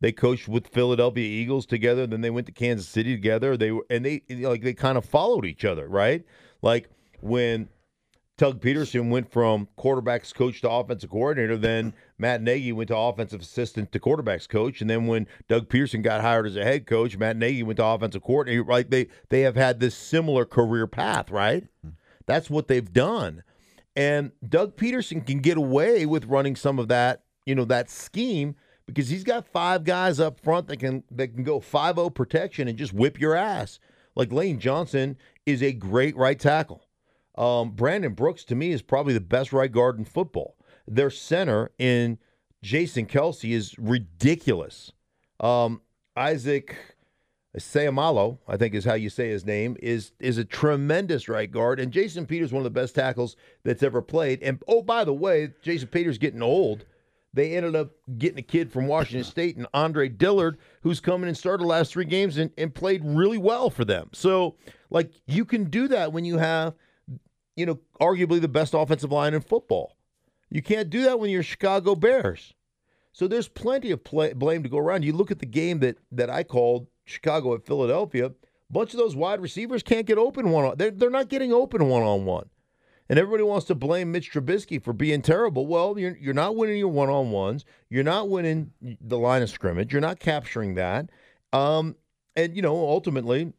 They 0.04 0.12
coached 0.12 0.50
with 0.50 0.68
Philadelphia 0.68 1.24
Eagles 1.24 1.66
together. 1.66 2.06
Then 2.06 2.20
they 2.20 2.30
went 2.30 2.46
to 2.48 2.52
Kansas 2.52 2.90
City 2.90 3.16
together. 3.16 3.56
They 3.56 3.72
were 3.72 3.86
and 3.90 4.04
they 4.04 4.22
like 4.30 4.62
they 4.62 4.74
kind 4.74 4.98
of 4.98 5.06
followed 5.06 5.46
each 5.46 5.64
other, 5.64 5.88
right? 5.88 6.26
Like 6.62 6.90
when 7.22 7.70
Doug 8.38 8.60
Pederson 8.60 9.10
went 9.10 9.32
from 9.32 9.70
quarterbacks 9.78 10.34
coach 10.34 10.60
to 10.60 10.70
offensive 10.70 11.10
coordinator. 11.10 11.56
Then 11.56 11.94
Matt 12.18 12.42
Nagy 12.42 12.74
went 12.74 12.90
to 12.90 12.98
offensive 12.98 13.40
assistant 13.40 13.94
to 13.94 14.00
quarterbacks 14.02 14.50
coach. 14.50 14.82
And 14.82 14.90
then 14.90 15.08
when 15.08 15.26
Doug 15.48 15.70
Pederson 15.70 16.04
got 16.04 16.20
hired 16.20 16.48
as 16.48 16.58
a 16.58 16.66
head 16.66 16.86
coach, 16.86 17.16
Matt 17.16 17.38
Nagy 17.38 17.64
went 17.64 17.78
to 17.78 17.86
offensive 17.86 18.24
coordinator. 18.24 18.66
Like 18.66 18.90
they 18.90 19.08
they 19.30 19.40
have 19.44 19.56
had 19.56 19.80
this 19.80 19.96
similar 19.96 20.44
career 20.44 20.86
path, 20.86 21.32
right? 21.32 21.66
Hmm. 21.82 21.92
That's 22.26 22.50
what 22.50 22.68
they've 22.68 22.92
done. 22.92 23.44
And 23.96 24.34
Doug 24.46 24.76
Pederson 24.76 25.26
can 25.26 25.40
get 25.40 25.56
away 25.56 26.06
with 26.06 26.26
running 26.26 26.58
some 26.58 26.78
of 26.78 26.90
that, 26.90 27.24
you 27.46 27.56
know, 27.56 27.64
that 27.64 27.90
scheme 27.90 28.56
because 28.86 29.10
he's 29.10 29.24
got 29.24 29.48
five 29.48 29.84
guys 29.84 30.20
up 30.20 30.40
front 30.40 30.68
that 30.68 30.78
can 30.78 31.04
that 31.12 31.30
can 31.30 31.44
go 31.44 31.60
5-0 31.60 32.13
protection 32.13 32.68
and 32.68 32.78
just 32.78 32.94
whip 32.94 33.20
your 33.20 33.36
ass. 33.36 33.80
Like 34.16 34.32
Lane 34.32 34.60
Johnson 34.60 35.18
is 35.46 35.63
a 35.63 35.72
great 35.72 36.16
right 36.16 36.40
tackle. 36.40 36.86
Um, 37.36 37.72
Brandon 37.72 38.13
Brooks 38.13 38.44
to 38.46 38.56
me 38.56 38.72
is 38.72 38.82
probably 38.82 39.13
the 39.13 39.22
best 39.22 39.54
right 39.54 39.72
guard 39.72 39.98
in 39.98 40.06
football. 40.06 40.56
Their 40.88 41.10
center 41.10 41.72
in 41.80 42.20
Jason 42.62 43.08
Kelce 43.08 43.52
is 43.52 43.78
ridiculous. 43.80 44.92
Um, 45.40 45.82
Isaac 46.16 46.78
Seumalo, 47.58 48.40
I 48.48 48.58
think 48.58 48.74
is 48.74 48.86
how 48.86 48.94
you 48.94 49.10
say 49.10 49.30
his 49.30 49.46
name, 49.46 49.78
is 49.82 50.12
is 50.20 50.38
a 50.38 50.46
tremendous 50.46 51.30
right 51.30 51.52
guard, 51.52 51.80
and 51.80 51.92
Jason 51.92 52.25
Peters 52.25 52.52
one 52.52 52.62
of 52.62 52.63
the 52.66 52.70
best 52.80 52.96
tackles 52.96 53.36
that's 53.63 53.84
ever 53.84 54.02
played. 54.02 54.42
And 54.42 54.62
oh, 54.68 54.82
by 54.82 55.04
the 55.04 55.13
way, 55.13 55.54
Jason 55.62 55.88
Peters 55.88 56.18
getting 56.18 56.42
old. 56.42 56.86
They 57.34 57.56
ended 57.56 57.75
up 57.75 57.92
getting 58.18 58.38
a 58.38 58.44
kid 58.44 58.72
from 58.72 58.88
Washington 58.88 59.24
State 59.24 59.58
and 59.58 59.66
Andre 59.74 60.08
Dillard, 60.08 60.60
who's 60.82 61.00
come 61.00 61.24
in 61.24 61.30
and 61.30 61.38
started 61.38 61.63
the 61.63 61.68
last 61.68 61.92
three 61.92 62.06
games 62.06 62.38
and, 62.38 62.52
and 62.58 62.74
played 62.74 63.02
really 63.04 63.40
well 63.40 63.70
for 63.72 63.84
them. 63.84 64.10
So, 64.13 64.56
like, 64.92 65.12
you 65.25 65.44
can 65.44 65.66
do 65.66 65.88
that 65.88 66.13
when 66.13 66.25
you 66.25 66.38
have, 66.38 66.75
you 67.56 67.66
know, 67.66 67.80
arguably 68.00 68.40
the 68.40 68.48
best 68.48 68.75
offensive 68.75 69.12
line 69.12 69.34
in 69.34 69.42
football. 69.42 69.98
You 70.50 70.62
can't 70.62 70.92
do 70.92 71.04
that 71.04 71.20
when 71.20 71.32
you're 71.32 71.42
Chicago 71.42 71.96
Bears. 71.96 72.54
So 73.12 73.28
there's 73.28 73.48
plenty 73.48 73.90
of 73.92 74.04
play, 74.04 74.34
blame 74.34 74.62
to 74.63 74.70
go 74.70 74.78
around. 74.78 75.04
You 75.04 75.13
look 75.13 75.32
at 75.32 75.40
the 75.40 75.46
game 75.46 75.80
that 75.80 75.98
that 76.12 76.30
I 76.30 76.44
called 76.44 76.88
Chicago 77.06 77.54
at 77.54 77.66
Philadelphia. 77.66 78.28
A 78.28 78.34
bunch 78.72 78.94
of 78.94 78.98
those 78.98 79.16
wide 79.16 79.40
receivers 79.40 79.84
can't 79.84 80.08
get 80.08 80.18
open 80.18 80.50
one 80.50 80.66
on. 80.66 80.78
They're 80.78 80.92
they're 80.92 81.10
not 81.10 81.30
getting 81.30 81.54
open 81.54 81.88
one 81.88 82.04
on 82.04 82.25
one. 82.25 82.50
And 83.10 83.20
everybody 83.20 83.44
wants 83.44 83.66
to 83.68 83.76
blame 83.76 84.12
Mitch 84.12 84.32
Trubisky 84.32 84.82
for 84.82 84.94
being 84.94 85.22
terrible. 85.22 85.68
Well, 85.68 86.00
you're 86.00 86.16
you're 86.18 86.34
not 86.34 86.56
winning 86.56 86.78
your 86.78 86.88
one 86.88 87.10
on 87.10 87.32
ones. 87.32 87.66
You're 87.90 88.04
not 88.04 88.30
winning 88.30 88.72
the 88.82 89.18
line 89.18 89.42
of 89.42 89.50
scrimmage. 89.50 89.92
You're 89.92 90.02
not 90.02 90.20
capturing 90.20 90.76
that. 90.76 91.10
Um, 91.52 91.96
and 92.36 92.56
you 92.56 92.62
know, 92.62 92.76
ultimately, 92.76 93.54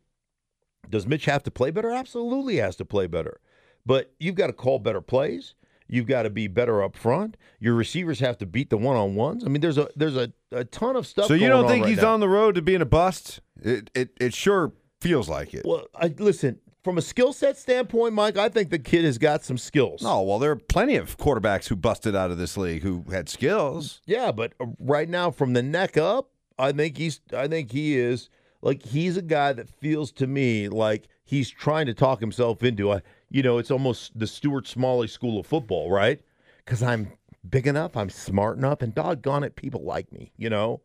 does 0.89 1.07
Mitch 1.07 1.27
have 1.27 1.43
to 1.45 1.51
play 1.51 1.71
better? 1.71 1.91
Absolutely 1.91 2.57
has 2.57 2.77
to 2.77 2.85
play 2.85 3.07
better. 3.07 3.41
But 3.87 4.15
you've 4.19 4.35
got 4.35 4.47
to 4.47 4.53
call 4.53 4.79
better 4.79 5.01
plays. 5.01 5.55
You've 5.87 6.07
got 6.07 6.23
to 6.23 6.31
be 6.31 6.49
better 6.49 6.83
up 6.83 6.97
front. 6.97 7.37
Your 7.61 7.75
receivers 7.75 8.21
have 8.21 8.39
to 8.39 8.47
beat 8.47 8.71
the 8.71 8.79
one 8.79 8.97
on 8.97 9.15
ones. 9.15 9.45
I 9.45 9.49
mean, 9.49 9.61
there's 9.61 9.79
a 9.79 9.89
there's 9.95 10.17
a, 10.17 10.33
a 10.51 10.65
ton 10.65 10.97
of 10.97 11.07
stuff. 11.07 11.27
So 11.27 11.35
you 11.35 11.49
don't 11.49 11.65
on 11.65 11.71
think 11.71 11.85
right 11.85 11.91
he's 11.91 12.01
now. 12.01 12.15
on 12.15 12.21
the 12.21 12.29
road 12.29 12.55
to 12.55 12.63
being 12.63 12.81
a 12.81 12.87
bust? 12.87 13.41
It 13.63 13.91
it 13.95 14.11
it 14.19 14.35
sure 14.35 14.73
feels 15.01 15.29
like 15.29 15.53
it. 15.53 15.67
Well, 15.67 15.87
I, 15.95 16.15
listen, 16.19 16.61
from 16.85 16.99
a 16.99 17.03
skill 17.03 17.33
set 17.33 17.57
standpoint, 17.57 18.13
Mike, 18.13 18.37
I 18.37 18.51
think 18.51 18.69
the 18.69 18.79
kid 18.79 19.05
has 19.05 19.17
got 19.17 19.43
some 19.43 19.57
skills. 19.57 20.03
No, 20.03 20.21
well, 20.23 20.39
there 20.39 20.51
are 20.51 20.57
plenty 20.57 20.97
of 20.97 21.17
quarterbacks 21.17 21.67
who 21.69 21.77
busted 21.77 22.15
out 22.15 22.31
of 22.31 22.37
this 22.37 22.59
league 22.59 22.83
who 22.83 23.05
had 23.11 23.29
skills. 23.31 24.03
Yeah, 24.05 24.31
but 24.31 24.53
uh, 24.61 24.67
right 24.79 25.09
now, 25.09 25.31
from 25.31 25.55
the 25.55 25.63
neck 25.63 25.97
up, 25.97 26.29
I 26.59 26.73
think 26.73 26.99
he's. 26.99 27.21
I 27.33 27.49
think 27.49 27.73
he 27.73 27.99
is 27.99 28.29
like 28.61 28.85
he's 28.85 29.17
a 29.17 29.23
guy 29.23 29.55
that 29.55 29.69
feels 29.69 30.13
to 30.13 30.27
me 30.27 30.69
like 30.69 31.09
he's 31.25 31.51
trying 31.51 31.87
to 31.87 31.95
talk 31.95 32.21
himself 32.21 32.63
into 32.63 32.93
a. 32.93 33.03
You 33.31 33.43
know, 33.43 33.59
it's 33.59 33.71
almost 33.71 34.17
the 34.17 34.27
Stuart 34.27 34.69
Smalley 34.69 35.09
School 35.09 35.41
of 35.41 35.47
Football, 35.47 35.91
right? 35.91 36.21
Because 36.65 36.83
I'm 36.83 37.13
big 37.49 37.67
enough, 37.67 37.97
I'm 37.97 38.11
smart 38.11 38.59
enough, 38.59 38.83
and 38.83 38.95
doggone 38.95 39.43
it, 39.43 39.57
people 39.57 39.83
like 39.83 40.13
me. 40.13 40.31
You 40.37 40.51
know, 40.51 40.83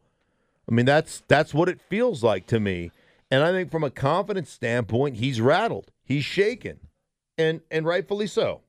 I 0.67 0.73
mean 0.73 0.85
that's 0.85 1.23
that's 1.27 1.53
what 1.53 1.69
it 1.69 1.81
feels 1.81 2.23
like 2.23 2.47
to 2.47 2.59
me. 2.59 2.91
And 3.31 3.43
I 3.43 3.51
think 3.51 3.69
from 3.71 3.83
a 3.83 3.91
confidence 3.91 4.49
standpoint, 4.49 5.17
he's 5.17 5.39
rattled, 5.39 5.91
he's 6.03 6.25
shaken, 6.25 6.79
and 7.37 7.61
and 7.69 7.85
rightfully 7.85 8.27
so. 8.27 8.61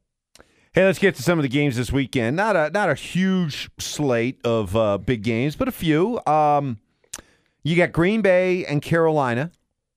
Hey, 0.73 0.85
let's 0.85 1.00
get 1.00 1.17
to 1.17 1.23
some 1.23 1.38
of 1.38 1.43
the 1.43 1.49
games 1.49 1.76
this 1.76 1.90
weekend. 1.90 2.37
Not 2.37 2.55
a 2.57 2.71
not 2.71 2.90
a 2.90 2.95
huge 2.95 3.71
slate 3.79 4.40
of 4.45 4.76
uh, 4.76 4.99
big 4.99 5.23
games, 5.23 5.57
but 5.57 5.67
a 5.67 5.73
few. 5.73 6.25
Um, 6.26 6.79
you 7.62 7.76
got 7.76 7.93
Green 7.93 8.23
Bay 8.23 8.64
and 8.64 8.81
Carolina. 8.81 9.50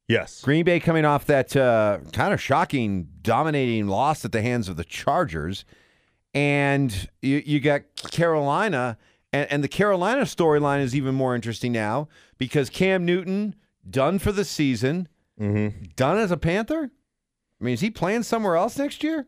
Yes. 0.07 0.41
Green 0.41 0.65
Bay 0.65 0.79
coming 0.79 1.05
off 1.05 1.25
that 1.27 1.55
uh, 1.55 1.99
kind 2.11 2.33
of 2.33 2.41
shocking, 2.41 3.07
dominating 3.21 3.87
loss 3.87 4.25
at 4.25 4.31
the 4.31 4.41
hands 4.41 4.67
of 4.67 4.75
the 4.75 4.83
Chargers, 4.83 5.63
and 6.33 7.07
you, 7.21 7.41
you 7.45 7.59
got 7.59 7.81
Carolina, 8.11 8.97
and, 9.31 9.49
and 9.51 9.63
the 9.63 9.67
Carolina 9.67 10.23
storyline 10.23 10.81
is 10.81 10.95
even 10.95 11.15
more 11.15 11.35
interesting 11.35 11.71
now 11.71 12.09
because 12.37 12.69
Cam 12.69 13.05
Newton 13.05 13.55
done 13.89 14.19
for 14.19 14.31
the 14.31 14.45
season, 14.45 15.07
Mm-hmm. 15.39 15.85
done 15.95 16.17
as 16.17 16.29
a 16.29 16.37
Panther. 16.37 16.91
I 17.59 17.63
mean, 17.63 17.73
is 17.73 17.81
he 17.81 17.89
playing 17.89 18.21
somewhere 18.23 18.55
else 18.55 18.77
next 18.77 19.03
year? 19.03 19.25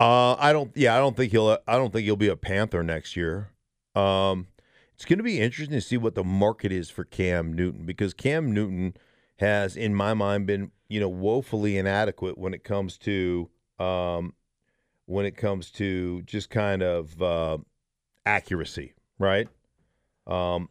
Uh, 0.00 0.34
I 0.36 0.52
don't. 0.52 0.74
Yeah, 0.74 0.96
I 0.96 0.98
don't 0.98 1.14
think 1.14 1.30
he'll. 1.32 1.58
I 1.68 1.76
don't 1.76 1.92
think 1.92 2.04
he'll 2.04 2.16
be 2.16 2.28
a 2.28 2.36
Panther 2.36 2.82
next 2.82 3.16
year. 3.16 3.50
Um, 3.94 4.46
it's 4.94 5.04
going 5.04 5.18
to 5.18 5.22
be 5.24 5.40
interesting 5.40 5.74
to 5.76 5.80
see 5.82 5.98
what 5.98 6.14
the 6.14 6.24
market 6.24 6.72
is 6.72 6.88
for 6.88 7.04
Cam 7.04 7.52
Newton 7.52 7.84
because 7.84 8.14
Cam 8.14 8.52
Newton 8.52 8.94
has, 9.40 9.76
in 9.76 9.94
my 9.94 10.14
mind, 10.14 10.46
been 10.46 10.70
you 10.88 11.00
know 11.00 11.08
woefully 11.08 11.76
inadequate 11.76 12.38
when 12.38 12.54
it 12.54 12.64
comes 12.64 12.96
to 12.98 13.50
um, 13.78 14.32
when 15.04 15.26
it 15.26 15.36
comes 15.36 15.70
to 15.72 16.22
just 16.22 16.48
kind 16.48 16.82
of 16.82 17.20
uh, 17.20 17.58
accuracy, 18.24 18.94
right? 19.18 19.48
Um, 20.26 20.70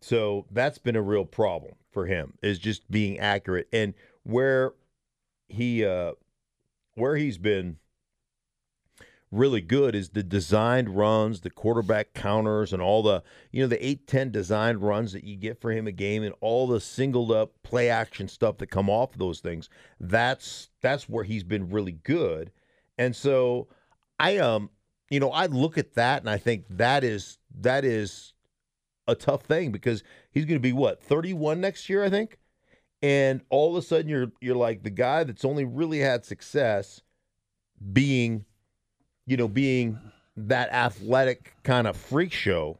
so 0.00 0.46
that's 0.52 0.78
been 0.78 0.94
a 0.94 1.02
real 1.02 1.24
problem 1.24 1.74
for 1.98 2.06
him 2.06 2.34
is 2.42 2.60
just 2.60 2.88
being 2.88 3.18
accurate 3.18 3.66
and 3.72 3.92
where 4.22 4.72
he 5.48 5.84
uh, 5.84 6.12
where 6.94 7.16
he's 7.16 7.38
been 7.38 7.76
really 9.32 9.60
good 9.60 9.96
is 9.96 10.10
the 10.10 10.22
designed 10.22 10.96
runs, 10.96 11.40
the 11.40 11.50
quarterback 11.50 12.14
counters, 12.14 12.72
and 12.72 12.80
all 12.80 13.02
the 13.02 13.24
you 13.50 13.60
know 13.60 13.66
the 13.66 13.84
eight 13.84 14.06
ten 14.06 14.30
designed 14.30 14.80
runs 14.80 15.12
that 15.12 15.24
you 15.24 15.34
get 15.34 15.60
for 15.60 15.72
him 15.72 15.88
a 15.88 15.92
game, 15.92 16.22
and 16.22 16.36
all 16.40 16.68
the 16.68 16.80
singled 16.80 17.32
up 17.32 17.50
play 17.64 17.90
action 17.90 18.28
stuff 18.28 18.58
that 18.58 18.68
come 18.68 18.88
off 18.88 19.14
those 19.14 19.40
things. 19.40 19.68
That's 19.98 20.70
that's 20.80 21.08
where 21.08 21.24
he's 21.24 21.42
been 21.42 21.68
really 21.68 21.98
good, 22.04 22.52
and 22.96 23.16
so 23.16 23.66
I 24.20 24.36
um 24.36 24.70
you 25.10 25.18
know 25.18 25.32
I 25.32 25.46
look 25.46 25.76
at 25.76 25.94
that 25.94 26.22
and 26.22 26.30
I 26.30 26.38
think 26.38 26.64
that 26.70 27.02
is 27.02 27.38
that 27.60 27.84
is 27.84 28.34
a 29.08 29.16
tough 29.16 29.42
thing 29.42 29.72
because 29.72 30.04
he's 30.30 30.44
going 30.44 30.56
to 30.56 30.60
be 30.60 30.72
what 30.72 31.02
31 31.02 31.60
next 31.60 31.88
year 31.88 32.04
I 32.04 32.10
think, 32.10 32.38
and 33.02 33.40
all 33.50 33.76
of 33.76 33.82
a 33.82 33.86
sudden 33.86 34.08
you're 34.08 34.30
you're 34.40 34.54
like 34.54 34.84
the 34.84 34.90
guy 34.90 35.24
that's 35.24 35.44
only 35.44 35.64
really 35.64 35.98
had 35.98 36.24
success 36.24 37.00
being 37.92 38.44
you 39.28 39.36
know, 39.36 39.46
being 39.46 39.98
that 40.36 40.72
athletic 40.72 41.54
kind 41.62 41.86
of 41.86 41.96
freak 41.96 42.32
show, 42.32 42.78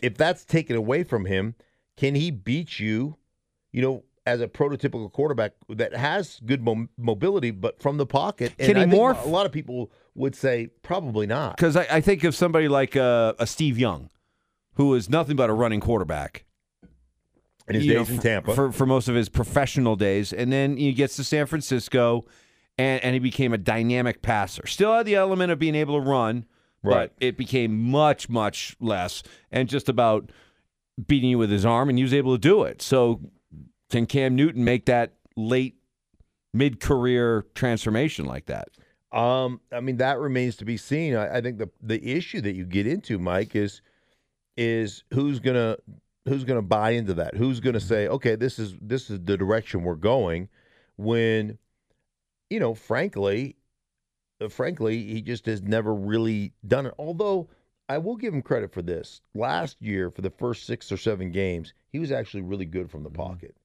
if 0.00 0.16
that's 0.16 0.44
taken 0.44 0.74
away 0.74 1.04
from 1.04 1.26
him, 1.26 1.54
can 1.96 2.14
he 2.14 2.30
beat 2.30 2.80
you, 2.80 3.16
you 3.70 3.82
know, 3.82 4.02
as 4.24 4.40
a 4.40 4.48
prototypical 4.48 5.12
quarterback 5.12 5.52
that 5.68 5.94
has 5.94 6.40
good 6.46 6.62
mo- 6.62 6.88
mobility, 6.96 7.50
but 7.50 7.80
from 7.82 7.98
the 7.98 8.06
pocket? 8.06 8.54
And 8.58 8.72
Can 8.72 8.90
he 8.90 8.96
morph? 8.96 9.22
A 9.24 9.28
lot 9.28 9.44
of 9.44 9.52
people 9.52 9.92
would 10.14 10.34
say 10.34 10.70
probably 10.82 11.26
not. 11.26 11.56
Because 11.56 11.76
I, 11.76 11.86
I 11.90 12.00
think 12.00 12.24
of 12.24 12.34
somebody 12.34 12.68
like 12.68 12.96
uh, 12.96 13.34
a 13.38 13.46
Steve 13.46 13.78
Young, 13.78 14.08
who 14.78 14.94
is 14.94 15.10
nothing 15.10 15.36
but 15.36 15.50
a 15.50 15.52
running 15.52 15.80
quarterback. 15.80 16.44
In 17.68 17.74
his 17.74 17.84
you 17.84 17.92
know, 17.94 17.98
days 18.04 18.10
in 18.10 18.18
Tampa. 18.20 18.54
for 18.54 18.72
for 18.72 18.86
most 18.86 19.08
of 19.08 19.14
his 19.14 19.28
professional 19.28 19.94
days, 19.94 20.32
and 20.32 20.50
then 20.50 20.78
he 20.78 20.94
gets 20.94 21.16
to 21.16 21.24
San 21.24 21.44
Francisco, 21.44 22.24
and 22.78 23.04
and 23.04 23.12
he 23.12 23.18
became 23.18 23.52
a 23.52 23.58
dynamic 23.58 24.22
passer. 24.22 24.66
Still 24.66 24.94
had 24.94 25.04
the 25.04 25.16
element 25.16 25.52
of 25.52 25.58
being 25.58 25.74
able 25.74 26.00
to 26.02 26.08
run, 26.08 26.46
Right. 26.82 27.10
but 27.10 27.12
it 27.26 27.36
became 27.36 27.78
much 27.90 28.30
much 28.30 28.74
less, 28.80 29.22
and 29.52 29.68
just 29.68 29.90
about 29.90 30.30
beating 31.06 31.28
you 31.28 31.36
with 31.38 31.50
his 31.50 31.66
arm, 31.66 31.90
and 31.90 31.98
he 31.98 32.02
was 32.04 32.14
able 32.14 32.32
to 32.34 32.40
do 32.40 32.62
it. 32.62 32.80
So, 32.80 33.20
can 33.90 34.06
Cam 34.06 34.34
Newton 34.34 34.64
make 34.64 34.86
that 34.86 35.12
late 35.36 35.76
mid 36.54 36.80
career 36.80 37.44
transformation 37.54 38.24
like 38.24 38.46
that? 38.46 38.68
Um, 39.12 39.60
I 39.70 39.80
mean 39.80 39.98
that 39.98 40.18
remains 40.18 40.56
to 40.56 40.64
be 40.64 40.78
seen. 40.78 41.14
I, 41.16 41.36
I 41.36 41.40
think 41.42 41.58
the 41.58 41.68
the 41.82 42.02
issue 42.02 42.40
that 42.40 42.54
you 42.54 42.64
get 42.64 42.86
into, 42.86 43.18
Mike, 43.18 43.54
is 43.54 43.82
is 44.58 45.04
who's 45.14 45.38
gonna 45.38 45.76
who's 46.26 46.44
gonna 46.44 46.60
buy 46.60 46.90
into 46.90 47.14
that? 47.14 47.34
Who's 47.34 47.60
gonna 47.60 47.80
say, 47.80 48.08
okay, 48.08 48.34
this 48.34 48.58
is 48.58 48.74
this 48.82 49.08
is 49.08 49.20
the 49.24 49.36
direction 49.36 49.84
we're 49.84 49.94
going? 49.94 50.48
When, 50.96 51.58
you 52.50 52.58
know, 52.58 52.74
frankly, 52.74 53.56
uh, 54.40 54.48
frankly, 54.48 55.04
he 55.04 55.22
just 55.22 55.46
has 55.46 55.62
never 55.62 55.94
really 55.94 56.52
done 56.66 56.86
it. 56.86 56.94
Although 56.98 57.48
I 57.88 57.98
will 57.98 58.16
give 58.16 58.34
him 58.34 58.42
credit 58.42 58.72
for 58.72 58.82
this. 58.82 59.20
Last 59.34 59.80
year, 59.80 60.10
for 60.10 60.22
the 60.22 60.30
first 60.30 60.66
six 60.66 60.90
or 60.90 60.96
seven 60.96 61.30
games, 61.30 61.72
he 61.90 62.00
was 62.00 62.10
actually 62.10 62.42
really 62.42 62.66
good 62.66 62.90
from 62.90 63.04
the 63.04 63.10
pocket. 63.10 63.56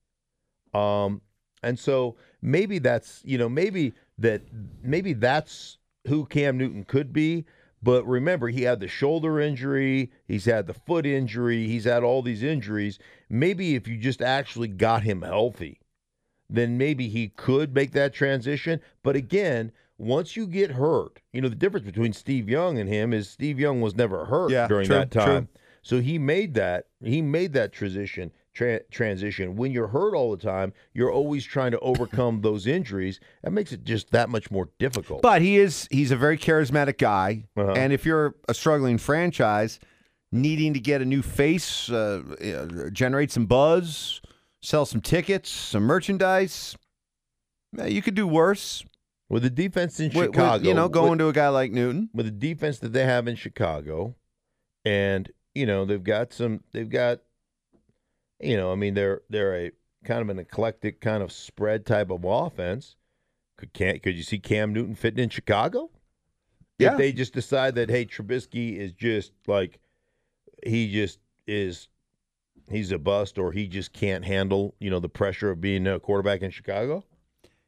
Um, 0.73 1.21
and 1.63 1.77
so 1.77 2.15
maybe 2.41 2.77
that's 2.77 3.21
you 3.25 3.37
know 3.37 3.49
maybe 3.49 3.93
that 4.19 4.43
maybe 4.83 5.13
that's 5.13 5.79
who 6.07 6.25
Cam 6.25 6.57
Newton 6.57 6.83
could 6.83 7.11
be. 7.11 7.45
But 7.83 8.07
remember, 8.07 8.47
he 8.47 8.61
had 8.61 8.79
the 8.79 8.87
shoulder 8.87 9.41
injury, 9.41 10.09
he's 10.25 10.45
had 10.45 10.67
the 10.67 10.73
foot 10.73 11.05
injury, 11.05 11.67
he's 11.67 11.83
had 11.83 12.01
all 12.01 12.21
these 12.21 12.41
injuries. 12.41 12.97
Maybe 13.29 13.75
if 13.75 13.89
you 13.89 13.97
just 13.97 14.21
actually 14.21 14.69
got 14.69 15.03
him 15.03 15.21
healthy, 15.21 15.81
then 16.49 16.77
maybe 16.77 17.09
he 17.09 17.27
could 17.27 17.75
make 17.75 17.91
that 17.91 18.13
transition. 18.13 18.79
But 19.03 19.17
again, 19.17 19.73
once 19.97 20.37
you 20.37 20.47
get 20.47 20.71
hurt, 20.71 21.21
you 21.33 21.41
know 21.41 21.49
the 21.49 21.55
difference 21.55 21.85
between 21.85 22.13
Steve 22.13 22.47
Young 22.47 22.79
and 22.79 22.87
him 22.87 23.11
is 23.11 23.29
Steve 23.29 23.59
Young 23.59 23.81
was 23.81 23.95
never 23.95 24.25
hurt 24.25 24.51
Yeah, 24.51 24.67
during 24.67 24.87
true, 24.87 24.95
that 24.95 25.11
time. 25.11 25.47
true. 25.47 25.61
So 25.81 25.99
he 25.99 26.17
made 26.17 26.53
that 26.53 26.87
he 27.03 27.21
made 27.21 27.51
that 27.53 27.73
transition 27.73 28.31
tra- 28.53 28.83
transition. 28.91 29.55
When 29.55 29.71
you're 29.71 29.87
hurt 29.87 30.15
all 30.15 30.31
the 30.35 30.41
time, 30.43 30.73
you're 30.93 31.11
always 31.11 31.43
trying 31.45 31.71
to 31.71 31.79
overcome 31.79 32.41
those 32.43 32.67
injuries. 32.67 33.19
That 33.43 33.51
makes 33.51 33.71
it 33.71 33.83
just 33.83 34.11
that 34.11 34.29
much 34.29 34.51
more 34.51 34.69
difficult. 34.79 35.21
But 35.21 35.41
he 35.41 35.57
is 35.57 35.87
he's 35.91 36.11
a 36.11 36.15
very 36.17 36.37
charismatic 36.37 36.97
guy, 36.97 37.45
Uh-huh. 37.57 37.73
and 37.73 37.91
if 37.93 38.05
you're 38.05 38.35
a 38.47 38.53
struggling 38.53 38.97
franchise 38.97 39.79
needing 40.31 40.73
to 40.73 40.79
get 40.79 41.01
a 41.01 41.05
new 41.05 41.21
face, 41.21 41.89
uh, 41.91 42.21
uh, 42.41 42.89
generate 42.89 43.31
some 43.31 43.45
buzz, 43.45 44.19
sell 44.61 44.85
some 44.85 44.99
tickets, 45.01 45.49
some 45.51 45.83
merchandise, 45.83 46.75
you 47.85 48.01
could 48.01 48.15
do 48.15 48.27
worse. 48.27 48.83
with 49.29 49.41
the 49.41 49.49
defense 49.49 49.99
in 49.99 50.07
With- 50.09 50.15
with, 50.15 50.25
Chicago, 50.35 50.63
you 50.67 50.73
know, 50.75 50.83
with- 50.83 50.91
going 50.91 51.17
to 51.17 51.27
a 51.27 51.33
guy 51.33 51.49
like 51.49 51.71
Newton. 51.71 52.09
with 52.13 52.25
the 52.27 52.31
defense 52.31 52.77
that 52.79 52.93
they 52.93 53.03
have 53.05 53.27
in 53.27 53.35
Chicago, 53.35 54.15
and 54.85 55.31
you 55.55 55.65
know 55.65 55.85
they've 55.85 56.03
got 56.03 56.31
some, 56.33 56.63
they've 56.71 56.89
got, 56.89 57.19
you 58.43 58.57
know, 58.57 58.71
I 58.71 58.75
mean 58.75 58.93
they're 58.93 59.21
they're 59.29 59.55
a 59.55 59.71
kind 60.03 60.21
of 60.21 60.29
an 60.29 60.39
eclectic 60.39 61.01
kind 61.01 61.23
of 61.23 61.31
spread 61.31 61.85
type 61.85 62.09
of 62.09 62.23
offense. 62.23 62.95
Could 63.57 63.73
can 63.73 63.99
could 63.99 64.15
you 64.15 64.23
see 64.23 64.39
Cam 64.39 64.73
Newton 64.73 64.95
fitting 64.95 65.23
in 65.23 65.29
Chicago? 65.29 65.89
Yeah. 66.79 66.93
If 66.93 66.97
they 66.97 67.11
just 67.13 67.33
decide 67.33 67.75
that 67.75 67.89
hey, 67.89 68.05
Trubisky 68.05 68.77
is 68.77 68.91
just 68.93 69.31
like 69.47 69.79
he 70.65 70.91
just 70.91 71.19
is 71.47 71.87
he's 72.69 72.91
a 72.91 72.97
bust 72.97 73.37
or 73.37 73.51
he 73.51 73.67
just 73.67 73.93
can't 73.93 74.25
handle, 74.25 74.75
you 74.79 74.89
know, 74.89 74.99
the 74.99 75.09
pressure 75.09 75.49
of 75.51 75.61
being 75.61 75.85
a 75.87 75.99
quarterback 75.99 76.41
in 76.41 76.51
Chicago. 76.51 77.03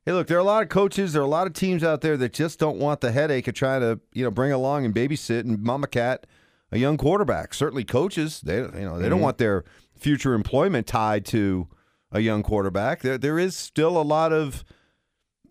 Hey, 0.05 0.13
look, 0.13 0.27
there 0.27 0.37
are 0.37 0.41
a 0.41 0.45
lot 0.45 0.61
of 0.61 0.69
coaches, 0.69 1.13
there 1.13 1.21
are 1.21 1.25
a 1.25 1.29
lot 1.29 1.47
of 1.47 1.53
teams 1.53 1.83
out 1.83 2.01
there 2.01 2.15
that 2.17 2.31
just 2.31 2.59
don't 2.59 2.77
want 2.77 3.01
the 3.01 3.11
headache 3.11 3.47
of 3.47 3.55
trying 3.55 3.81
to, 3.81 3.99
you 4.13 4.23
know, 4.23 4.29
bring 4.29 4.51
along 4.51 4.85
and 4.85 4.93
babysit 4.93 5.41
and 5.41 5.61
mama 5.63 5.87
cat 5.87 6.27
a 6.71 6.77
young 6.77 6.97
quarterback. 6.97 7.53
Certainly, 7.53 7.85
coaches, 7.85 8.41
they, 8.41 8.57
you 8.57 8.71
know, 8.71 8.99
they 8.99 9.09
don't 9.09 9.17
mm-hmm. 9.17 9.23
want 9.23 9.37
their 9.39 9.63
future 9.97 10.33
employment 10.33 10.87
tied 10.87 11.25
to 11.27 11.67
a 12.11 12.19
young 12.19 12.43
quarterback. 12.43 13.01
There, 13.01 13.17
there 13.17 13.39
is 13.39 13.55
still 13.55 13.97
a 13.99 14.03
lot 14.03 14.31
of 14.33 14.63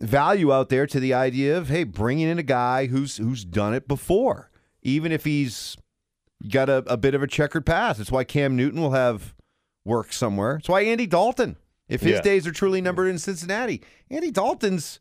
value 0.00 0.52
out 0.52 0.68
there 0.68 0.86
to 0.86 1.00
the 1.00 1.14
idea 1.14 1.56
of, 1.56 1.68
hey, 1.68 1.84
bringing 1.84 2.28
in 2.28 2.38
a 2.38 2.42
guy 2.44 2.86
who's 2.86 3.16
who's 3.16 3.44
done 3.44 3.74
it 3.74 3.86
before, 3.88 4.50
even 4.82 5.12
if 5.12 5.24
he's 5.24 5.76
got 6.50 6.68
a, 6.68 6.78
a 6.86 6.96
bit 6.96 7.14
of 7.14 7.22
a 7.22 7.26
checkered 7.26 7.64
past. 7.64 7.98
That's 7.98 8.12
why 8.12 8.24
Cam 8.24 8.56
Newton 8.56 8.80
will 8.80 8.90
have 8.92 9.34
work 9.84 10.12
somewhere. 10.12 10.56
It's 10.56 10.68
why 10.68 10.82
Andy 10.82 11.06
Dalton, 11.06 11.56
if 11.88 12.00
his 12.02 12.12
Yeah. 12.16 12.20
days 12.22 12.46
are 12.46 12.52
truly 12.52 12.80
numbered 12.80 13.08
in 13.08 13.18
Cincinnati, 13.18 13.82
Andy 14.10 14.30
Dalton's 14.30 14.98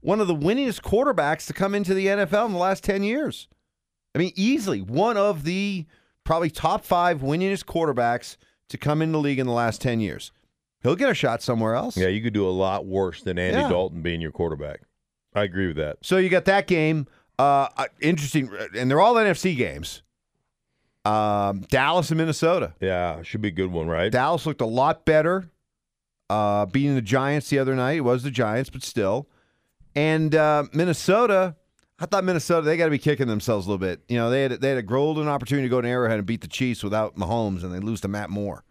one 0.00 0.20
of 0.20 0.28
the 0.28 0.36
winningest 0.36 0.82
quarterbacks 0.82 1.46
to 1.48 1.52
come 1.52 1.74
into 1.74 1.92
the 1.92 2.06
NFL 2.06 2.46
in 2.46 2.52
the 2.52 2.58
last 2.58 2.84
10 2.84 3.02
years. 3.02 3.48
I 4.14 4.18
mean, 4.18 4.32
easily 4.36 4.80
one 4.80 5.16
of 5.16 5.44
the 5.44 5.86
probably 6.24 6.50
top 6.50 6.84
five 6.84 7.20
winningest 7.20 7.64
quarterbacks 7.64 8.36
to 8.68 8.78
come 8.78 9.02
in 9.02 9.12
the 9.12 9.18
league 9.18 9.38
in 9.38 9.46
the 9.46 9.52
last 9.52 9.80
10 9.80 10.00
years. 10.00 10.32
He'll 10.82 10.96
get 10.96 11.10
a 11.10 11.14
shot 11.14 11.42
somewhere 11.42 11.74
else. 11.74 11.96
Yeah, 11.96 12.08
you 12.08 12.22
could 12.22 12.32
do 12.34 12.46
a 12.46 12.50
lot 12.50 12.86
worse 12.86 13.22
than 13.22 13.38
Andy 13.38 13.58
Yeah. 13.60 13.68
Dalton 13.68 14.02
being 14.02 14.20
your 14.20 14.32
quarterback. 14.32 14.80
I 15.34 15.42
agree 15.44 15.66
with 15.68 15.76
that. 15.76 15.98
So 16.02 16.16
you 16.16 16.28
got 16.28 16.44
that 16.46 16.66
game. 16.66 17.06
Uh, 17.38 17.68
uh, 17.76 17.86
interesting, 18.00 18.50
and 18.76 18.90
they're 18.90 19.00
all 19.00 19.14
NFC 19.14 19.56
games. 19.56 20.02
Um, 21.04 21.60
Dallas 21.70 22.10
and 22.10 22.18
Minnesota. 22.18 22.74
Yeah, 22.80 23.22
should 23.22 23.40
be 23.42 23.48
a 23.48 23.52
good 23.52 23.70
one, 23.70 23.86
right? 23.86 24.10
Dallas 24.10 24.46
looked 24.46 24.60
a 24.60 24.66
lot 24.66 25.04
better 25.04 25.50
uh, 26.30 26.66
beating 26.66 26.94
the 26.94 27.02
Giants 27.02 27.48
the 27.50 27.58
other 27.58 27.74
night. 27.76 27.98
It 27.98 28.00
was 28.00 28.22
the 28.22 28.30
Giants, 28.30 28.70
but 28.70 28.82
still. 28.82 29.28
And 29.94 30.34
uh, 30.34 30.64
Minnesota, 30.72 31.54
I 31.98 32.06
thought 32.06 32.24
Minnesota 32.24 32.62
they 32.66 32.76
got 32.76 32.84
to 32.86 32.90
be 32.90 32.98
kicking 32.98 33.26
themselves 33.26 33.66
a 33.66 33.70
little 33.70 33.78
bit. 33.84 34.02
You 34.08 34.16
know, 34.18 34.28
they 34.30 34.42
had 34.42 34.52
they 34.60 34.68
had 34.68 34.78
a 34.78 34.82
golden 34.82 35.28
opportunity 35.28 35.66
to 35.66 35.70
go 35.70 35.80
to 35.80 35.88
Arrowhead 35.88 36.18
and 36.18 36.26
beat 36.26 36.42
the 36.42 36.48
Chiefs 36.48 36.82
without 36.84 37.16
Mahomes, 37.16 37.62
and 37.64 37.72
they 37.72 37.78
lose 37.80 38.00
to 38.02 38.08
Matt 38.08 38.28
Moore. 38.30 38.64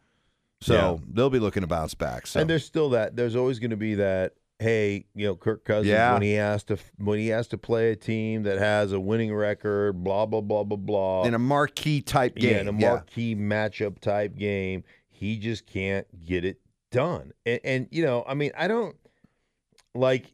So 0.62 0.74
Yeah. 0.74 1.05
they'll 1.13 1.29
be 1.29 1.39
looking 1.39 1.62
to 1.62 1.67
bounce 1.67 1.94
back. 1.96 2.27
So 2.27 2.39
And 2.39 2.50
there's 2.50 2.65
still 2.65 2.89
that. 2.91 3.15
There's 3.15 3.36
always 3.36 3.60
going 3.60 3.72
to 3.72 3.77
be 3.77 3.96
that. 3.96 4.34
Hey, 4.58 5.05
you 5.13 5.25
know, 5.27 5.36
Kirk 5.36 5.65
Cousins 5.65 5.88
Yeah. 5.89 6.13
when 6.13 6.22
he 6.22 6.32
has 6.34 6.63
to 6.65 6.77
when 6.98 7.20
he 7.20 7.27
has 7.27 7.48
to 7.50 7.58
play 7.58 7.91
a 7.91 7.96
team 7.96 8.44
that 8.44 8.58
has 8.58 8.94
a 8.94 9.00
winning 9.00 9.34
record, 9.34 10.01
blah 10.03 10.25
blah 10.25 10.39
blah 10.41 10.63
blah 10.63 10.77
blah. 10.77 11.24
in 11.25 11.34
a 11.34 11.39
marquee 11.39 12.01
type 12.01 12.36
game, 12.36 12.51
yeah, 12.53 12.60
in 12.62 12.67
a 12.70 12.72
marquee 12.72 13.36
matchup 13.36 14.00
type 14.00 14.36
game, 14.38 14.84
he 15.10 15.38
just 15.38 15.65
can't 15.65 16.08
get 16.25 16.46
it 16.46 16.62
done. 16.91 17.34
And, 17.46 17.60
and 17.65 17.88
you 17.91 18.05
know, 18.05 18.24
I 18.27 18.34
mean, 18.34 18.51
I 18.58 18.67
don't 18.70 18.96
like. 19.94 20.32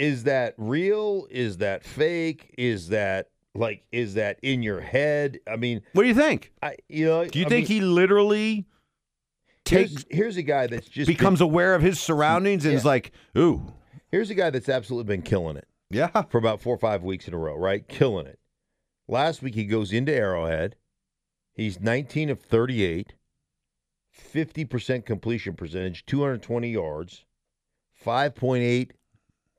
Is 0.00 0.24
that 0.24 0.54
real? 0.56 1.26
Is 1.30 1.58
that 1.58 1.84
fake? 1.84 2.54
Is 2.56 2.88
that 2.88 3.28
like? 3.54 3.84
Is 3.92 4.14
that 4.14 4.38
in 4.42 4.62
your 4.62 4.80
head? 4.80 5.38
I 5.46 5.56
mean, 5.56 5.82
What 5.92 6.02
do 6.02 6.08
you 6.08 6.14
think? 6.14 6.52
I 6.62 6.76
you 6.88 7.04
know. 7.06 7.26
Do 7.26 7.38
you 7.38 7.44
I 7.44 7.48
think 7.50 7.68
mean, 7.68 7.80
he 7.82 7.86
literally 7.86 8.66
here's, 9.68 9.90
takes 9.92 10.04
here's 10.10 10.36
a 10.38 10.42
guy 10.42 10.66
that's 10.68 10.88
just 10.88 11.06
been- 11.06 11.16
becomes 11.16 11.40
aware 11.42 11.74
of 11.74 11.82
his 11.82 12.00
surroundings 12.00 12.64
and 12.64 12.74
is 12.74 12.84
like, 12.84 13.12
ooh, 13.36 13.74
here's 14.10 14.30
a 14.30 14.34
guy 14.34 14.48
that's 14.48 14.70
absolutely 14.70 15.14
been 15.14 15.22
killing 15.22 15.56
it. 15.58 15.68
yeah, 15.90 16.22
for 16.30 16.38
about 16.38 16.60
four 16.62 16.74
or 16.74 16.78
five 16.78 17.02
weeks 17.02 17.28
in 17.28 17.34
a 17.34 17.38
row, 17.38 17.56
right? 17.56 17.86
Killing 17.86 18.26
it. 18.26 18.38
Last 19.06 19.42
week 19.42 19.54
he 19.54 19.64
goes 19.66 19.92
into 19.92 20.14
Arrowhead. 20.14 20.76
He's 21.52 21.78
19 21.78 22.30
of 22.30 22.40
38, 22.40 23.12
50% 24.16 25.04
completion 25.04 25.54
percentage, 25.54 26.06
220 26.06 26.70
yards, 26.70 27.24
5.8 28.04 28.92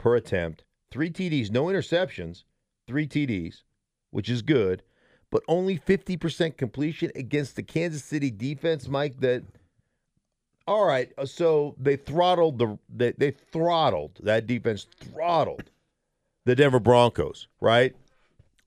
per 0.01 0.15
attempt, 0.15 0.63
three 0.89 1.11
TDs, 1.11 1.51
no 1.51 1.65
interceptions, 1.65 2.43
three 2.87 3.07
TDs, 3.07 3.61
which 4.09 4.29
is 4.29 4.41
good, 4.41 4.81
but 5.29 5.43
only 5.47 5.77
50% 5.77 6.57
completion 6.57 7.11
against 7.15 7.55
the 7.55 7.61
Kansas 7.61 8.03
City 8.03 8.31
defense, 8.31 8.87
Mike, 8.87 9.19
that 9.19 9.43
all 10.67 10.85
right, 10.85 11.11
uh, 11.17 11.25
so 11.25 11.75
they 11.79 11.95
throttled 11.95 12.57
the 12.57 12.77
they, 12.89 13.11
they 13.11 13.31
throttled 13.31 14.19
that 14.23 14.47
defense 14.47 14.87
throttled 14.99 15.69
the 16.45 16.55
Denver 16.55 16.79
Broncos, 16.79 17.47
right? 17.59 17.95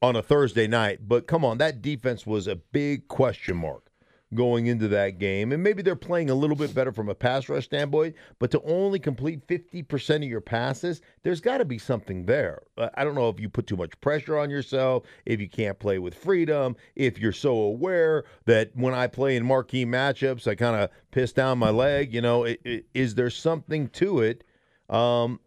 On 0.02 0.16
a 0.16 0.22
Thursday 0.22 0.66
night. 0.66 1.00
But 1.08 1.26
come 1.26 1.44
on, 1.44 1.58
that 1.58 1.82
defense 1.82 2.26
was 2.26 2.46
a 2.46 2.56
big 2.56 3.08
question 3.08 3.56
mark 3.56 3.90
going 4.34 4.66
into 4.66 4.88
that 4.88 5.18
game. 5.18 5.52
And 5.52 5.62
maybe 5.62 5.82
they're 5.82 5.96
playing 5.96 6.30
a 6.30 6.34
little 6.34 6.56
bit 6.56 6.74
better 6.74 6.92
from 6.92 7.08
a 7.08 7.14
pass 7.14 7.48
rush 7.48 7.64
standpoint, 7.64 8.14
but 8.38 8.50
to 8.50 8.62
only 8.62 8.98
complete 8.98 9.46
50% 9.46 10.16
of 10.16 10.22
your 10.24 10.40
passes, 10.40 11.00
there's 11.22 11.40
got 11.40 11.58
to 11.58 11.64
be 11.64 11.78
something 11.78 12.26
there. 12.26 12.62
Uh, 12.76 12.88
I 12.94 13.04
don't 13.04 13.14
know 13.14 13.28
if 13.28 13.40
you 13.40 13.48
put 13.48 13.66
too 13.66 13.76
much 13.76 13.98
pressure 14.00 14.38
on 14.38 14.50
yourself, 14.50 15.04
if 15.26 15.40
you 15.40 15.48
can't 15.48 15.78
play 15.78 15.98
with 15.98 16.14
freedom, 16.14 16.76
if 16.96 17.18
you're 17.18 17.32
so 17.32 17.56
aware 17.56 18.24
that 18.46 18.70
when 18.74 18.94
I 18.94 19.06
play 19.06 19.36
in 19.36 19.44
marquee 19.44 19.86
matchups, 19.86 20.46
I 20.46 20.54
kind 20.54 20.76
of 20.76 20.90
piss 21.10 21.32
down 21.32 21.58
my 21.58 21.70
leg. 21.70 22.12
You 22.12 22.20
know, 22.20 22.46
i 22.46 22.58
i 22.66 22.82
is 22.94 23.14
there 23.14 23.30
something 23.30 23.88
to 23.88 24.20
it? 24.20 24.44
Um, 24.88 25.40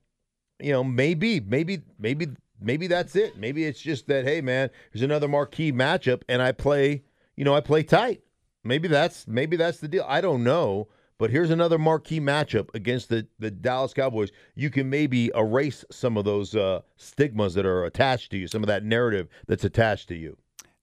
you 0.60 0.71
know, 0.71 0.84
maybe, 0.84 1.39
maybe, 1.39 1.82
maybe, 2.00 2.30
maybe 2.60 2.88
that's 2.88 3.15
it. 3.15 3.38
Maybe 3.38 3.65
it's 3.65 3.80
just 3.80 4.08
that, 4.08 4.26
hey, 4.26 4.41
man, 4.41 4.69
there's 4.91 5.04
another 5.04 5.28
marquee 5.28 5.71
matchup, 5.71 6.23
and 6.28 6.41
I 6.41 6.52
play, 6.52 7.04
you 7.36 7.45
know, 7.45 7.56
I 7.56 7.62
play 7.62 7.84
tight. 7.84 8.21
Maybe 8.67 8.88
that's 8.88 9.27
maybe 9.27 9.56
that's 9.58 9.80
the 9.80 9.88
deal. 9.88 10.06
I 10.08 10.21
don't 10.21 10.43
know, 10.43 10.88
but 11.17 11.30
here's 11.32 11.49
another 11.49 11.77
marquee 11.77 12.19
matchup 12.19 12.73
against 12.73 13.10
the 13.10 13.27
the 13.39 13.49
Dallas 13.49 13.93
Cowboys. 13.93 14.32
You 14.56 14.69
can 14.69 14.89
maybe 14.89 15.32
erase 15.36 15.86
some 15.91 16.17
of 16.17 16.25
those 16.25 16.56
uh, 16.56 16.82
stigmas 16.97 17.53
that 17.56 17.65
are 17.65 17.86
attached 17.86 18.32
to 18.32 18.38
you, 18.38 18.47
some 18.47 18.63
of 18.63 18.67
that 18.67 18.84
narrative 18.84 19.27
that's 19.47 19.63
attached 19.63 20.10
to 20.10 20.15
you. 20.15 20.38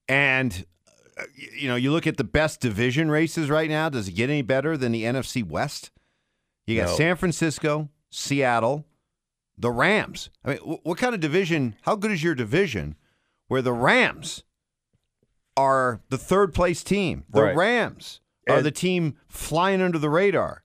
And 0.09 0.65
uh, 1.19 1.25
you 1.57 1.69
know, 1.69 1.77
you 1.77 1.93
look 1.93 2.07
at 2.07 2.17
the 2.17 2.25
best 2.25 2.61
division 2.61 3.11
races 3.11 3.49
right 3.51 3.69
now. 3.71 3.89
Does 3.89 4.09
it 4.09 4.13
get 4.13 4.31
any 4.31 4.43
better 4.43 4.77
than 4.77 4.93
the 4.93 5.05
NFC 5.05 5.47
West? 5.47 5.91
You 6.67 6.81
got 6.81 6.87
No. 6.89 6.97
San 6.97 7.17
Francisco, 7.17 7.91
Seattle, 8.11 8.87
the 9.59 9.71
Rams. 9.71 10.31
I 10.45 10.51
mean, 10.51 10.59
wh- 10.59 10.87
what 10.87 10.99
kind 10.99 11.15
of 11.15 11.21
division? 11.21 11.77
How 11.83 11.95
good 11.95 12.11
is 12.11 12.23
your 12.23 12.35
division 12.35 12.97
where 13.49 13.63
the 13.63 13.73
Rams 13.73 14.43
are 15.57 16.01
the 16.11 16.19
third 16.19 16.53
place 16.55 16.83
team? 16.83 17.25
The 17.31 17.43
Right. 17.43 17.57
Rams 17.57 18.21
are 18.49 18.57
And- 18.59 18.67
the 18.67 18.71
team 18.71 19.17
flying 19.29 19.81
under 19.81 19.99
the 19.99 20.11
radar 20.11 20.63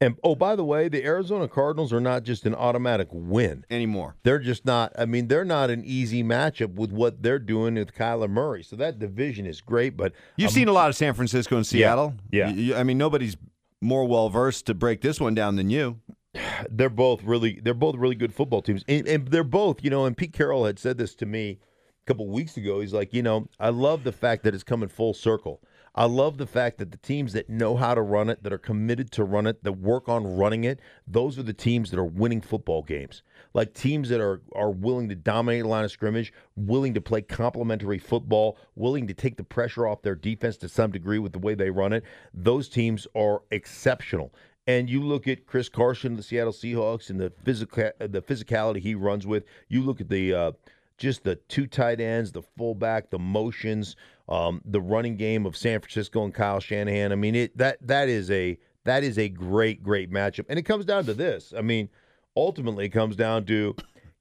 And 0.00 0.16
oh, 0.24 0.34
by 0.34 0.56
the 0.56 0.64
way, 0.64 0.88
the 0.88 1.04
Arizona 1.04 1.48
Cardinals 1.48 1.92
are 1.92 2.00
not 2.00 2.24
just 2.24 2.44
an 2.46 2.54
automatic 2.54 3.08
win. 3.12 3.64
anymore. 3.70 4.16
They're 4.24 4.40
just 4.40 4.66
not. 4.66 4.92
I 4.98 5.06
mean, 5.06 5.28
they're 5.28 5.44
not 5.44 5.70
an 5.70 5.82
easy 5.84 6.22
matchup 6.22 6.74
with 6.74 6.90
what 6.90 7.22
they're 7.22 7.38
doing 7.38 7.76
with 7.76 7.94
Kyler 7.94 8.28
Murray. 8.28 8.62
So 8.64 8.74
that 8.76 8.98
division 8.98 9.46
is 9.46 9.60
great, 9.60 9.96
but 9.96 10.12
You've 10.36 10.48
um, 10.48 10.54
seen 10.54 10.68
a 10.68 10.72
lot 10.72 10.88
of 10.90 10.96
San 10.96 11.14
Francisco 11.14 11.56
and 11.56 11.66
Seattle. 11.66 12.14
yeah. 12.30 12.50
yeah. 12.50 12.78
I 12.78 12.82
mean, 12.82 12.98
nobody's 12.98 13.36
more 13.80 14.04
well 14.06 14.28
versed 14.28 14.66
to 14.66 14.74
break 14.74 15.00
this 15.00 15.20
one 15.20 15.34
down 15.34 15.56
than 15.56 15.70
you. 15.70 16.00
they're 16.70 16.90
both 16.90 17.22
really 17.22 17.60
they're 17.62 17.72
both 17.72 17.94
really 17.94 18.16
good 18.16 18.34
football 18.34 18.60
teams 18.62 18.84
and, 18.88 19.06
and 19.06 19.28
they're 19.28 19.44
both 19.44 19.82
you 19.84 19.90
know 19.90 20.04
and 20.04 20.16
pete 20.16 20.32
carroll 20.32 20.64
had 20.66 20.78
said 20.80 20.98
this 20.98 21.14
to 21.14 21.24
me 21.26 21.60
couple 22.06 22.28
weeks 22.28 22.56
ago 22.56 22.80
he's 22.80 22.92
like 22.92 23.14
you 23.14 23.22
know 23.22 23.48
i 23.58 23.68
love 23.68 24.04
the 24.04 24.12
fact 24.12 24.42
that 24.44 24.54
it's 24.54 24.64
coming 24.64 24.88
full 24.88 25.14
circle. 25.14 25.60
I 25.96 26.06
love 26.06 26.38
the 26.38 26.46
fact 26.46 26.78
that 26.78 26.90
the 26.90 26.98
teams 26.98 27.34
that 27.34 27.48
know 27.48 27.76
how 27.76 27.94
to 27.94 28.02
run 28.02 28.28
it 28.28 28.42
that 28.42 28.52
are 28.52 28.58
committed 28.58 29.12
to 29.12 29.22
run 29.22 29.46
it 29.46 29.62
that 29.62 29.74
work 29.74 30.08
on 30.08 30.36
running 30.36 30.64
it 30.64 30.80
those 31.06 31.38
are 31.38 31.44
the 31.44 31.52
teams 31.52 31.90
that 31.90 32.00
are 32.00 32.04
winning 32.04 32.40
football 32.40 32.82
games. 32.82 33.22
Like 33.52 33.74
teams 33.74 34.08
that 34.08 34.20
are 34.20 34.42
are 34.56 34.70
willing 34.70 35.08
to 35.10 35.14
dominate 35.14 35.62
the 35.62 35.68
line 35.68 35.84
of 35.84 35.92
scrimmage 35.92 36.32
willing 36.56 36.94
to 36.94 37.00
play 37.00 37.22
complementary 37.22 37.98
football 37.98 38.58
willing 38.74 39.06
to 39.06 39.14
take 39.14 39.36
the 39.36 39.44
pressure 39.44 39.86
off 39.86 40.02
their 40.02 40.16
defense 40.16 40.56
to 40.58 40.68
some 40.68 40.90
degree 40.90 41.20
with 41.20 41.32
the 41.32 41.38
way 41.38 41.54
they 41.54 41.70
run 41.70 41.92
it 41.92 42.02
those 42.32 42.68
teams 42.68 43.06
are 43.14 43.42
exceptional. 43.52 44.32
And 44.66 44.88
you 44.88 45.02
look 45.02 45.28
at 45.28 45.46
Chris 45.46 45.68
Carson, 45.68 46.16
the 46.16 46.22
Seattle 46.22 46.52
Seahawks, 46.52 47.10
and 47.10 47.20
the 47.20 47.30
physical 47.44 47.90
the 47.98 48.22
physicality 48.22 48.78
he 48.78 48.94
runs 48.94 49.26
with. 49.26 49.44
You 49.68 49.82
look 49.82 50.00
at 50.00 50.08
the 50.08 50.32
uh, 50.32 50.52
just 50.98 51.24
the 51.24 51.36
two 51.36 51.66
tight 51.66 52.00
ends, 52.00 52.32
the 52.32 52.42
fullback, 52.42 53.10
the 53.10 53.18
motions, 53.18 53.96
um, 54.28 54.60
the 54.64 54.80
running 54.80 55.16
game 55.16 55.46
of 55.46 55.56
San 55.56 55.80
Francisco 55.80 56.24
and 56.24 56.34
Kyle 56.34 56.60
Shanahan. 56.60 57.12
I 57.12 57.16
mean, 57.16 57.34
it 57.34 57.56
that 57.58 57.78
that 57.86 58.08
is 58.08 58.30
a 58.30 58.58
that 58.84 59.04
is 59.04 59.18
a 59.18 59.28
great 59.28 59.82
great 59.82 60.10
matchup, 60.10 60.46
and 60.48 60.58
it 60.58 60.62
comes 60.62 60.84
down 60.84 61.04
to 61.06 61.14
this. 61.14 61.52
I 61.56 61.62
mean, 61.62 61.88
ultimately, 62.36 62.86
it 62.86 62.90
comes 62.90 63.16
down 63.16 63.44
to. 63.46 63.76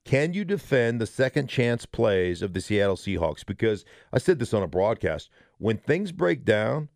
Can 0.05 0.33
you 0.33 0.43
defend 0.43 0.99
the 0.99 1.07
second 1.07 1.47
chance 1.47 1.85
plays 1.85 2.41
of 2.41 2.51
the 2.51 2.59
Seattle 2.59 2.97
Seahawks? 2.97 3.45
Because 3.45 3.85
I 4.11 4.17
said 4.17 4.37
this 4.37 4.53
on 4.53 4.61
a 4.61 4.67
broadcast. 4.67 5.29
When 5.59 5.77
things 5.77 6.11
break 6.11 6.43
down, 6.43 6.89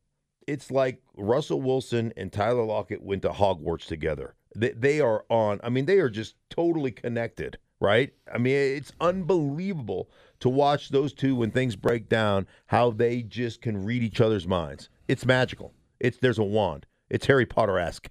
it's 0.46 0.72
like 0.72 1.02
Russell 1.16 1.62
Wilson 1.62 2.12
and 2.18 2.34
Tyler 2.34 2.66
Lockett 2.66 3.02
went 3.02 3.22
to 3.22 3.30
Hogwarts 3.30 3.86
together. 3.86 4.36
They, 4.56 4.72
they 4.72 5.00
are 5.00 5.24
on, 5.30 5.62
I 5.64 5.70
mean, 5.70 5.86
they 5.86 6.00
are 6.00 6.10
just 6.10 6.36
totally 6.50 6.92
connected, 6.92 7.58
right? 7.80 8.14
I 8.34 8.38
mean, 8.38 8.56
it's 8.56 8.92
unbelievable 9.00 10.10
to 10.40 10.50
watch 10.50 10.90
those 10.90 11.14
two 11.14 11.36
when 11.36 11.52
things 11.52 11.76
break 11.76 12.10
down, 12.10 12.48
how 12.68 12.92
they 12.92 13.22
just 13.24 13.62
can 13.62 13.84
read 13.84 14.04
each 14.04 14.22
other's 14.22 14.48
minds. 14.48 14.90
It's 15.08 15.26
magical. 15.26 15.74
It's 16.00 16.18
there's 16.18 16.38
a 16.40 16.44
wand. 16.44 16.86
It's 17.10 17.26
Harry 17.28 17.46
Potter 17.46 17.80
esque. 17.80 18.08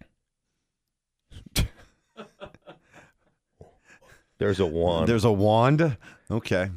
there's 4.38 4.60
a 4.60 4.66
wand. 4.66 5.08
There's 5.08 5.24
a 5.24 5.32
wand. 5.32 5.96
Okay. 6.30 6.70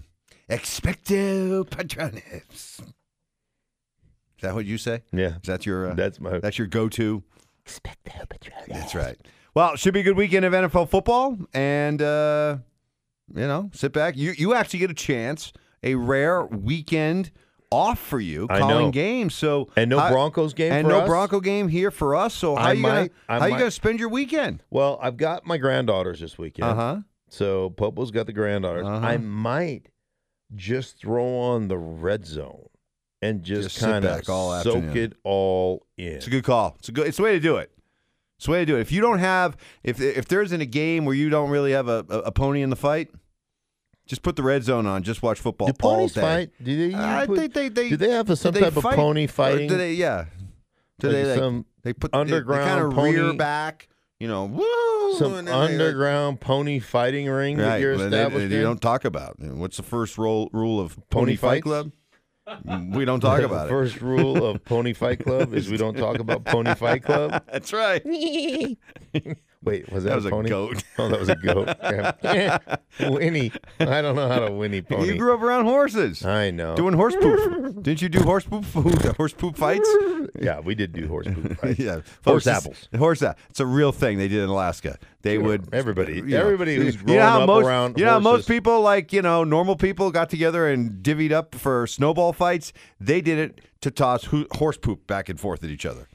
Expecto 0.50 1.70
Patronus. 1.70 2.82
Is 2.82 4.42
that 4.42 4.56
what 4.56 4.66
you 4.66 4.78
say? 4.78 5.04
yeah, 5.12 5.36
Is 5.36 5.48
that 5.48 5.66
your 5.66 5.92
uh, 5.92 5.94
that's 5.96 6.20
my. 6.20 6.40
that's 6.40 6.58
your 6.58 6.68
go-to? 6.68 7.24
Expecto 7.66 8.28
Patronus. 8.30 8.68
That's 8.70 8.96
right. 8.96 9.18
Well, 9.54 9.74
it 9.74 9.80
should 9.80 9.94
be 9.94 10.00
a 10.00 10.04
good 10.04 10.16
weekend 10.16 10.46
of 10.46 10.54
NFL 10.54 10.90
football, 10.90 11.38
and 11.54 12.02
uh, 12.02 12.58
you 13.36 13.48
know, 13.48 13.70
sit 13.74 13.92
back. 13.94 14.18
You 14.18 14.32
you 14.38 14.54
actually 14.54 14.80
get 14.80 14.92
a 14.92 14.96
chance, 14.96 15.54
a 15.84 15.96
rare 15.96 16.46
weekend 16.46 17.32
off 17.72 18.00
for 18.00 18.20
you, 18.20 18.48
I 18.50 18.60
calling 18.60 18.86
know. 18.88 18.92
games. 18.92 19.36
So 19.36 19.70
and 19.76 19.90
no 19.90 20.00
how- 20.00 20.10
Broncos 20.12 20.54
game 20.54 20.72
and 20.72 20.88
no 20.88 21.02
us? 21.02 21.08
Bronco 21.08 21.40
game 21.40 21.68
here 21.68 21.92
for 21.92 22.16
us. 22.16 22.34
So 22.34 22.56
how 22.56 22.64
I 22.70 22.72
you 22.74 22.82
gonna 22.84 23.02
might- 23.02 23.12
I 23.30 23.40
how 23.40 23.46
you 23.46 23.58
gonna 23.58 23.70
spend 23.72 24.00
your 24.00 24.10
weekend? 24.10 24.64
Well, 24.72 24.98
I've 25.02 25.18
got 25.18 25.46
my 25.46 25.58
granddaughters 25.58 26.20
this 26.20 26.38
weekend. 26.38 26.70
Uh 26.70 26.76
huh. 26.76 26.98
So 27.30 27.70
Popo's 27.70 28.10
got 28.12 28.26
the 28.26 28.34
granddaughters. 28.34 28.88
Uh-huh. 28.88 29.06
I 29.06 29.18
might 29.18 29.90
just 30.56 30.98
throw 30.98 31.26
on 31.38 31.68
the 31.68 31.78
red 31.78 32.26
zone 32.26 32.66
and 33.22 33.44
just, 33.44 33.70
Just 33.76 33.80
kind 33.82 34.04
of 34.04 34.26
soak 34.26 34.66
afternoon. 34.66 34.98
it 34.98 35.14
all 35.24 35.86
in. 35.96 36.14
It's 36.14 36.26
a 36.26 36.32
good 36.32 36.44
call. 36.44 36.76
It's 36.80 36.90
a 36.90 36.92
good. 36.92 37.06
It's 37.08 37.18
the 37.18 37.24
way 37.24 37.34
to 37.34 37.40
do 37.40 37.58
it. 37.58 37.72
It's 38.40 38.46
the 38.46 38.54
way 38.54 38.60
to 38.60 38.66
do 38.66 38.78
it. 38.78 38.80
If 38.80 38.94
you 38.94 39.02
don't 39.02 39.20
have, 39.20 39.58
if 39.84 40.00
if 40.00 40.30
there's 40.30 40.54
in 40.54 40.62
a 40.62 40.66
game 40.66 41.04
where 41.04 41.14
you 41.14 41.30
don't 41.30 41.50
really 41.50 41.74
have 41.74 41.90
a, 41.90 42.06
a, 42.10 42.18
a 42.20 42.32
pony 42.32 42.62
in 42.62 42.70
the 42.70 42.78
fight, 42.78 43.10
just 44.06 44.22
put 44.22 44.38
the 44.38 44.44
red 44.44 44.64
zone 44.64 44.86
on. 44.86 45.04
Just 45.04 45.22
watch 45.22 45.42
football 45.42 45.68
Do 45.68 45.74
all 45.84 45.96
ponies 45.98 46.14
day. 46.14 46.22
fight? 46.22 46.50
Do 46.64 46.90
they? 46.90 46.96
I 46.96 47.26
put- 47.26 47.38
think 47.38 47.54
they 47.54 47.68
they 47.68 47.90
do 47.90 47.98
they 47.98 48.12
have 48.12 48.30
a, 48.30 48.38
some 48.38 48.54
they 48.54 48.62
type 48.62 48.78
of 48.78 48.84
fight? 48.84 48.96
pony 48.96 49.26
Or 49.26 49.28
fighting? 49.28 49.68
Do 49.68 49.76
they? 49.76 49.92
Yeah. 49.92 50.28
Do 51.00 51.08
Like 51.08 51.16
they? 51.18 51.26
Like, 51.32 51.38
some 51.40 51.66
they 51.84 51.92
put 51.92 52.14
underground 52.14 52.62
They, 52.62 52.66
kind 52.66 52.86
of 52.86 52.94
pony- 52.94 53.12
rear 53.20 53.34
back. 53.34 53.90
You 54.22 54.30
know, 54.30 54.46
woo, 54.46 55.18
some 55.18 55.34
and 55.34 55.46
then 55.48 55.54
like- 55.60 55.72
underground 55.72 56.40
pony 56.40 56.80
fighting 56.80 57.28
ring 57.30 57.58
that 57.58 57.68
Right, 57.68 57.82
you're 57.82 57.98
but 57.98 58.10
they- 58.10 58.48
they, 58.48 58.62
don't 58.62 58.82
talk 58.82 59.04
about. 59.06 59.38
What's 59.40 59.76
the 59.78 59.84
first 59.84 60.18
rule 60.18 60.50
rule 60.54 60.80
of 60.80 60.96
Pony 61.10 61.36
Pony, 61.36 61.36
Fight? 61.36 61.64
Club? 61.64 61.92
We 62.66 63.06
don't 63.06 63.20
talk 63.20 63.40
the 63.40 63.46
about 63.46 63.68
it. 63.68 63.70
first 63.70 64.02
rule 64.02 64.46
of 64.46 64.64
Pony 64.66 64.94
Fight 64.94 65.24
Club 65.24 65.54
is 65.54 65.70
we 65.70 65.78
don't 65.78 65.98
talk 65.98 66.20
about 66.20 66.46
Pony 66.46 66.74
Fight 66.76 67.04
Club. 67.04 67.44
That's 67.52 67.74
right. 67.74 68.04
Wait, 69.62 69.92
was 69.92 70.06
that, 70.06 70.12
That 70.12 70.16
was 70.16 70.26
a 70.26 70.30
pony? 70.30 70.50
goat. 70.50 70.84
Oh, 70.98 71.10
that 71.10 71.20
was 71.20 71.28
a 71.28 71.36
goat. 71.36 71.68
Yeah. 72.24 72.60
Winnie. 73.10 73.52
I 73.82 74.02
don't 74.02 74.16
know 74.16 74.30
how 74.30 74.40
to 74.48 74.52
Winnie 74.54 74.82
pony. 74.82 75.08
You 75.10 75.18
grew 75.18 75.34
up 75.34 75.42
around 75.42 75.66
horses. 75.66 76.24
I 76.26 76.50
know. 76.52 76.76
Doing 76.78 76.94
horse 76.94 77.16
poop. 77.18 77.82
Didn't 77.84 78.02
you 78.02 78.08
do 78.08 78.22
horse 78.22 78.46
poop 78.46 78.64
horse 79.18 79.34
poop 79.34 79.58
fights? 79.58 79.90
yeah, 80.40 80.62
we 80.62 80.76
did 80.76 80.94
do 80.94 81.08
horse 81.10 81.28
poop 81.28 81.60
fights. 81.60 81.78
yeah. 81.80 82.00
Horse 82.26 82.48
it's- 82.48 82.64
apples. 82.66 82.88
Horse 82.98 83.22
apple. 83.22 83.42
It's 83.50 83.60
a 83.60 83.66
real 83.66 83.92
thing 83.92 84.18
they 84.18 84.30
did 84.30 84.40
in 84.44 84.50
Alaska. 84.50 84.98
They 85.24 85.38
would 85.38 85.74
Everybody- 85.74 86.16
you 86.16 86.22
know, 86.24 86.40
everybody 86.40 86.76
who's 86.78 86.96
you 86.96 87.16
know 87.16 87.20
up 87.20 87.48
most, 87.48 87.66
around 87.66 87.98
You 87.98 88.06
know 88.06 88.12
how 88.12 88.20
most 88.20 88.48
people 88.48 88.80
like, 88.80 89.12
you 89.12 89.22
know, 89.22 89.44
normal 89.44 89.76
people 89.76 90.10
got 90.12 90.30
together 90.30 90.70
and 90.70 91.04
divvied 91.04 91.32
up 91.34 91.54
for 91.56 91.86
snowball 91.86 92.32
fights. 92.32 92.72
They 93.02 93.20
did 93.20 93.38
it 93.38 93.62
to 93.82 93.92
toss 93.92 94.24
ho- 94.26 94.46
horse 94.54 94.78
poop 94.78 95.06
back 95.06 95.28
and 95.28 95.38
forth 95.38 95.66
at 95.66 95.70
each 95.70 95.86
other. 95.86 96.08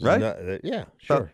Right? 0.00 0.20
No- 0.20 0.28
uh, 0.28 0.58
yeah, 0.64 0.84
sure. 0.98 1.32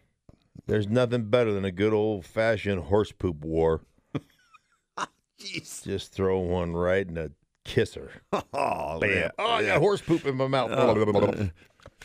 There's 0.66 0.88
nothing 0.88 1.24
better 1.30 1.52
than 1.52 1.64
a 1.64 1.70
good 1.72 1.92
old 1.92 2.24
fashioned 2.24 2.84
horse 2.84 3.12
poop 3.12 3.44
war. 3.44 3.82
Just 5.38 6.12
throw 6.12 6.38
one 6.38 6.72
right 6.72 7.06
in 7.06 7.18
a 7.18 7.30
kisser. 7.64 8.10
Oh, 8.56 8.98
Bam. 9.00 9.10
man. 9.10 9.30
Oh, 9.38 9.50
I 9.50 9.64
got 9.66 9.78
horse 9.78 10.00
poop 10.00 10.24
in 10.26 10.36
my 10.36 10.46
mouth. 10.46 10.70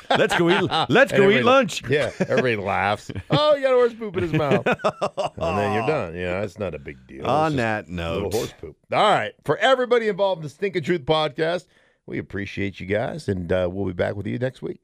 Let's 0.10 0.36
go 0.38 0.50
eat 0.50 0.70
let's 0.90 1.12
go 1.12 1.30
eat 1.30 1.44
lunch. 1.44 1.84
Yeah, 1.90 2.12
everybody 2.20 2.56
laughs. 2.56 3.12
Oh, 3.30 3.56
you 3.56 3.64
got 3.64 3.74
horse 3.74 3.94
poop 3.94 4.18
in 4.18 4.24
his 4.24 4.34
mouth. 4.34 4.66
and 4.66 5.58
then 5.58 5.74
you're 5.74 5.86
done. 5.88 6.16
Yeah, 6.16 6.42
that's 6.42 6.58
not 6.58 6.74
a 6.74 6.80
big 6.80 7.06
deal. 7.08 7.26
On 7.28 7.52
just 7.52 7.58
that 7.58 7.88
a 7.88 7.92
little 7.92 8.22
note. 8.24 8.34
horse 8.34 8.54
poop. 8.60 8.78
All 8.92 9.12
right. 9.12 9.34
For 9.46 9.58
everybody 9.58 10.08
involved 10.08 10.40
in 10.40 10.44
the 10.44 10.50
Stinkin' 10.50 10.84
Truth 10.84 11.06
podcast, 11.06 11.66
we 12.06 12.18
appreciate 12.18 12.80
you 12.80 12.86
guys, 12.88 13.28
and 13.28 13.52
uh, 13.52 13.70
we'll 13.72 13.86
be 13.86 13.94
back 13.94 14.16
with 14.16 14.26
you 14.28 14.38
next 14.40 14.62
week. 14.62 14.82